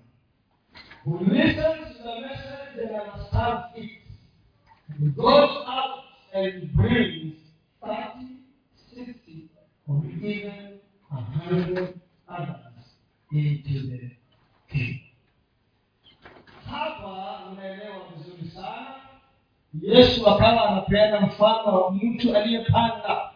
who 1.06 1.18
listens 1.24 1.98
to 1.98 2.04
the 2.04 2.22
message 2.22 2.82
and 2.82 3.02
understands 3.02 3.66
it. 3.76 3.92
Out 5.20 5.47
and 6.48 6.74
brings 6.74 7.36
30, 7.84 8.38
60, 8.95 9.50
or 9.88 10.04
even 10.06 10.80
a 11.12 11.16
hundred 11.16 12.00
others 12.28 12.88
into 13.32 13.88
the 13.89 14.12
kingdom. 14.70 15.02
hapa 16.66 17.39
unaelewa 17.52 17.95
vizuri 18.18 18.52
sana 18.52 18.95
yesu 19.82 20.28
akawa 20.30 20.70
anapeana 20.70 21.22
mfano 21.22 21.82
wa 21.82 21.91
mtu 21.91 22.36
aliyepanda 22.38 23.32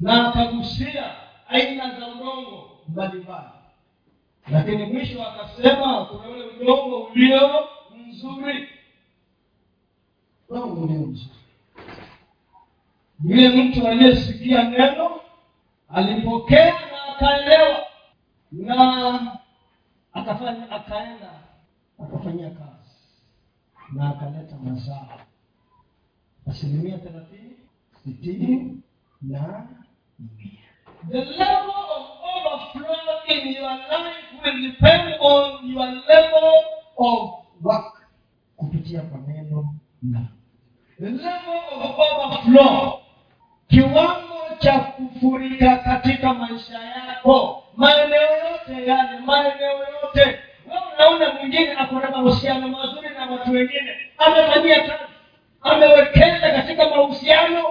na 0.00 0.28
akagusia 0.28 1.12
aina 1.48 2.00
za 2.00 2.08
udongo 2.08 2.70
mbalimbali 2.88 3.48
lakini 4.50 4.86
mwisho 4.86 5.22
akasema 5.28 6.04
kuna 6.06 6.28
ule 6.28 6.44
udongo 6.44 6.98
ulio 7.04 7.50
mzuri 8.08 8.68
udongo 10.48 10.80
ulio 10.84 11.00
mzuri 11.06 11.30
yule 13.34 13.62
mtu 13.64 13.88
aliyesikia 13.88 14.62
neno 14.70 15.10
alipokea 15.88 16.64
na 16.74 17.04
akaelewa 17.14 17.78
na 18.52 19.38
akafanya 20.12 20.70
akaenda 20.70 21.30
akafanyia 22.04 22.50
kazi 22.50 22.98
na 23.92 24.08
akaleta 24.08 24.56
mazao. 24.56 25.20
Asilimia 26.50 26.98
thelathini 26.98 27.56
sitini 28.04 28.80
na 29.22 29.66
mia 30.18 30.60
the 31.10 31.18
level 31.24 31.70
of 31.96 32.06
overflow 32.36 32.94
in 33.28 33.52
your 33.56 33.70
life 33.70 34.44
will 34.44 34.70
depend 34.72 35.14
on 35.20 35.70
your 35.72 35.86
level 35.86 36.52
of 36.96 37.30
work 37.62 38.02
kupitia 38.56 39.00
kwa 39.00 39.18
neno 39.20 39.74
na 40.02 40.20
the 40.98 41.10
level 41.10 41.60
of 41.84 41.98
overflow 41.98 43.00
kiwango 43.68 44.34
cha 44.58 44.78
kufurika 44.78 45.76
katika 45.76 46.34
maisha 46.34 46.78
yako 46.78 47.62
maeneo 47.76 48.22
yote 48.22 48.86
yale 48.86 49.20
maeneo 49.20 49.78
yote 49.78 50.38
wewe 50.68 50.82
unaona 50.96 51.34
mwingine 51.34 51.72
ako 51.72 52.00
na 52.00 52.10
mahusiano 52.10 52.68
mazuri 52.68 53.08
na 53.08 53.26
watu 53.30 53.50
wengine 53.52 53.96
amefanyia 54.18 54.80
kazi 54.80 55.04
amewekeza 55.62 56.50
katika 56.52 56.90
mahusiano 56.90 57.64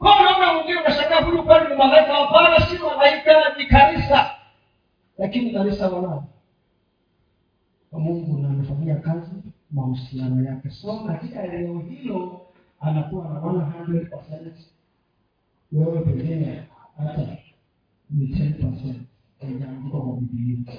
wewe 0.00 0.16
unaona 0.20 0.52
mwingine 0.54 0.80
unashangaa 0.80 1.20
huyu 1.20 1.42
kwani 1.44 1.68
ni 1.68 1.74
malaika 1.74 2.14
hapana 2.14 2.60
si 2.66 2.78
malaika 2.78 3.54
ni 3.58 3.66
kanisa 3.66 4.30
lakini 5.18 5.50
kanisa 5.52 5.88
wanao 5.88 6.24
wa 7.92 8.00
mungu 8.00 8.42
na 8.42 8.48
amefanyia 8.48 8.96
kazi 8.96 9.32
mahusiano 9.70 10.44
yake 10.44 10.70
so 10.70 10.98
katika 11.06 11.42
eneo 11.44 11.78
hilo 11.80 12.46
anakuwa 12.80 13.24
na 13.24 13.40
100 13.40 14.52
wewe 15.72 16.00
pengine 16.00 16.62
hata 16.98 17.22
ni 18.10 18.26
10 18.26 18.94
haijaandikwa 19.40 20.00
kwa 20.02 20.16
bibilia 20.16 20.72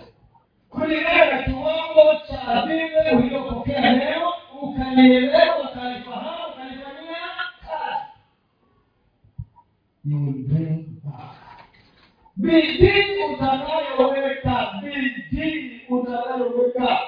kulingana 0.69 1.31
na 1.31 1.43
kiwango 1.43 2.19
cha 2.27 2.61
vile 2.65 3.11
uliopokea 3.17 3.81
neno 3.95 4.29
ukalielewa 4.61 5.59
ukalifahamu 5.71 6.53
ukalifanyia 6.53 7.17
kazi 7.61 8.05
you 10.05 10.17
will 10.25 10.43
bring 10.47 10.85
back 11.03 11.35
bidii 12.35 13.23
utanayoweka 13.33 14.81
utanayoweka 16.24 16.99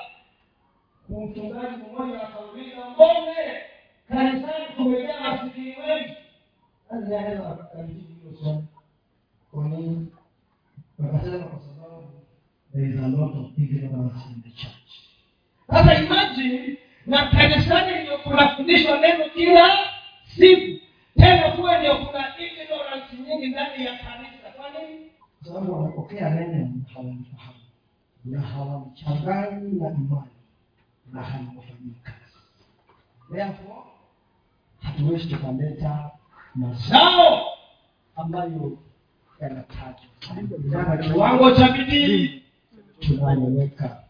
mchungaji 1.10 1.76
mmoja 1.92 2.22
akauliza 2.24 2.90
mbone 2.90 3.36
kanisani 4.10 4.66
kumejaa 4.76 5.20
masikini 5.20 5.76
wengi? 5.90 6.14
A 6.90 6.96
lot 13.08 13.36
of 13.36 13.46
sasa 15.68 15.94
imagine 16.04 16.78
na 17.06 17.26
kanisani 17.32 18.02
ndio 18.04 18.18
kunafundishwa 18.18 19.00
neno 19.00 19.26
kila 19.34 19.78
siku. 20.36 20.80
Tena 21.18 21.52
kuwe 21.52 21.78
ndio 21.80 21.98
kuna 21.98 22.34
ignorance 22.40 23.16
nyingi 23.28 23.48
ndani 23.48 23.86
ya 23.86 23.92
kanisa. 23.98 24.50
Kwa 24.58 24.70
nini? 24.70 25.12
Kwa 25.44 25.48
sababu 25.48 25.74
wanapokea 25.74 26.30
neno 26.30 26.58
na 26.58 26.70
hawalifahamu 26.94 27.55
na 28.26 28.42
hawamchanganyi 28.42 29.72
na 29.80 29.88
imani 29.90 30.32
na 31.14 31.22
hawafanyii 31.24 31.96
kazi. 32.04 32.38
Therefore 33.32 33.84
hatuwezi 34.82 35.26
tukaleta 35.30 36.12
mazao 36.56 37.46
ambayo 38.16 38.78
yanatajwa. 39.42 40.98
Kiwango 41.04 41.52
cha 41.52 41.72
bidii 41.72 42.44
tunayoweka 43.00 44.04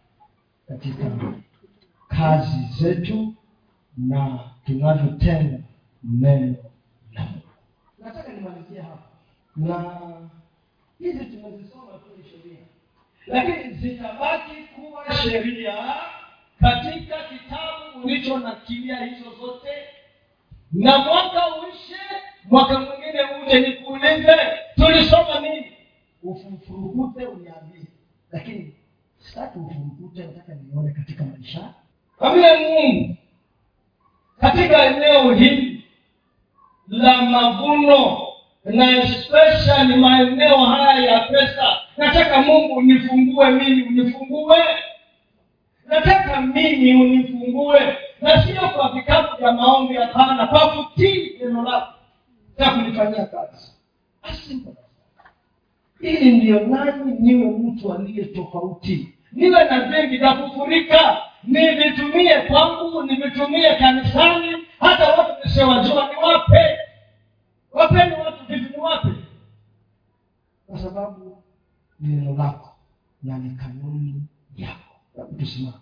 katika 0.68 1.12
kazi 2.08 2.68
zetu 2.80 3.34
na 3.98 4.40
tunavyotenda 4.66 5.60
neno 6.04 6.56
la 7.14 7.22
Mungu. 7.24 7.42
nataka 8.00 8.34
nimalizie 8.34 8.82
hapa 8.82 9.04
na 9.56 10.02
hizi 11.00 11.26
tumezisoma 11.26 11.85
lakini 13.28 13.74
zitabaki 13.74 14.56
kuwa 14.76 15.14
sheria 15.24 15.96
katika 16.62 17.16
kitabu 17.24 18.04
ulicho 18.04 18.34
ulichonakilia 18.34 19.06
hizo 19.06 19.30
zote. 19.40 19.70
Na 20.72 20.98
mwaka 20.98 21.42
uishe 21.56 21.96
mwaka 22.44 22.80
mwingine 22.80 23.20
uje 23.44 23.60
nikuulize 23.60 24.36
tulisoma 24.76 25.40
nini? 25.40 25.72
Ufurukute 26.24 27.26
uniambie. 27.26 27.82
Lakini 28.32 28.74
sitaki 29.18 29.60
ufurukute 29.60 30.24
nataka 30.28 30.54
nione 30.56 30.92
katika 30.94 31.24
maisha. 31.24 31.74
Amia 32.20 32.58
mungu. 32.60 33.16
Katika 34.40 34.86
eneo 34.86 35.34
hili 35.34 35.84
la 36.88 37.22
mavuno 37.22 38.28
na 38.66 38.98
especially 38.98 39.96
maeneo 39.96 40.58
haya 40.66 41.12
ya 41.12 41.20
pesa 41.20 41.78
nataka 41.98 42.42
mungu 42.42 42.74
unifungue 42.74 43.50
mimi 43.52 43.84
unifungue. 43.84 44.58
Nataka 45.88 46.42
mimi 46.42 46.94
unifungue. 47.04 47.98
Na 48.22 48.44
sio 48.44 48.70
kwa 48.70 48.92
vikapu 48.92 49.38
vya 49.38 49.52
maombi 49.52 49.94
hapana 49.96 50.48
kwa 50.48 50.60
kutii 50.70 51.38
neno 51.40 51.64
lako. 51.64 51.94
Za 52.58 52.70
kulifanyia 52.72 53.26
kazi. 53.26 53.72
Ili 56.00 56.32
ndiyo 56.38 56.60
nani 56.60 57.16
niwe 57.20 57.52
mtu 57.52 57.94
aliye 57.94 58.26
tofauti? 58.26 59.14
Niwe 59.32 59.64
na 59.64 59.80
vingi 59.82 60.18
vya 60.18 60.34
kufurika. 60.34 61.18
Nivitumie 61.44 62.42
kwangu 62.42 63.04
nivitumie 63.04 63.76
kanisani. 63.76 64.58
Hata 64.80 65.10
watu 65.14 65.32
nisiowajua 65.48 66.10
ni 66.10 66.16
wape. 66.16 66.78
Wapeni 67.72 68.12
watu 68.26 68.46
vitu 68.50 68.70
ni 68.72 68.78
wape. 68.78 69.08
Kwa 70.68 70.80
sababu 70.80 71.44
neno 72.00 72.34
lako 72.34 72.70
na 73.24 73.38
ni 73.38 73.56
kanuni 73.56 74.24
yako. 74.58 74.96
Tusimame 75.40 75.78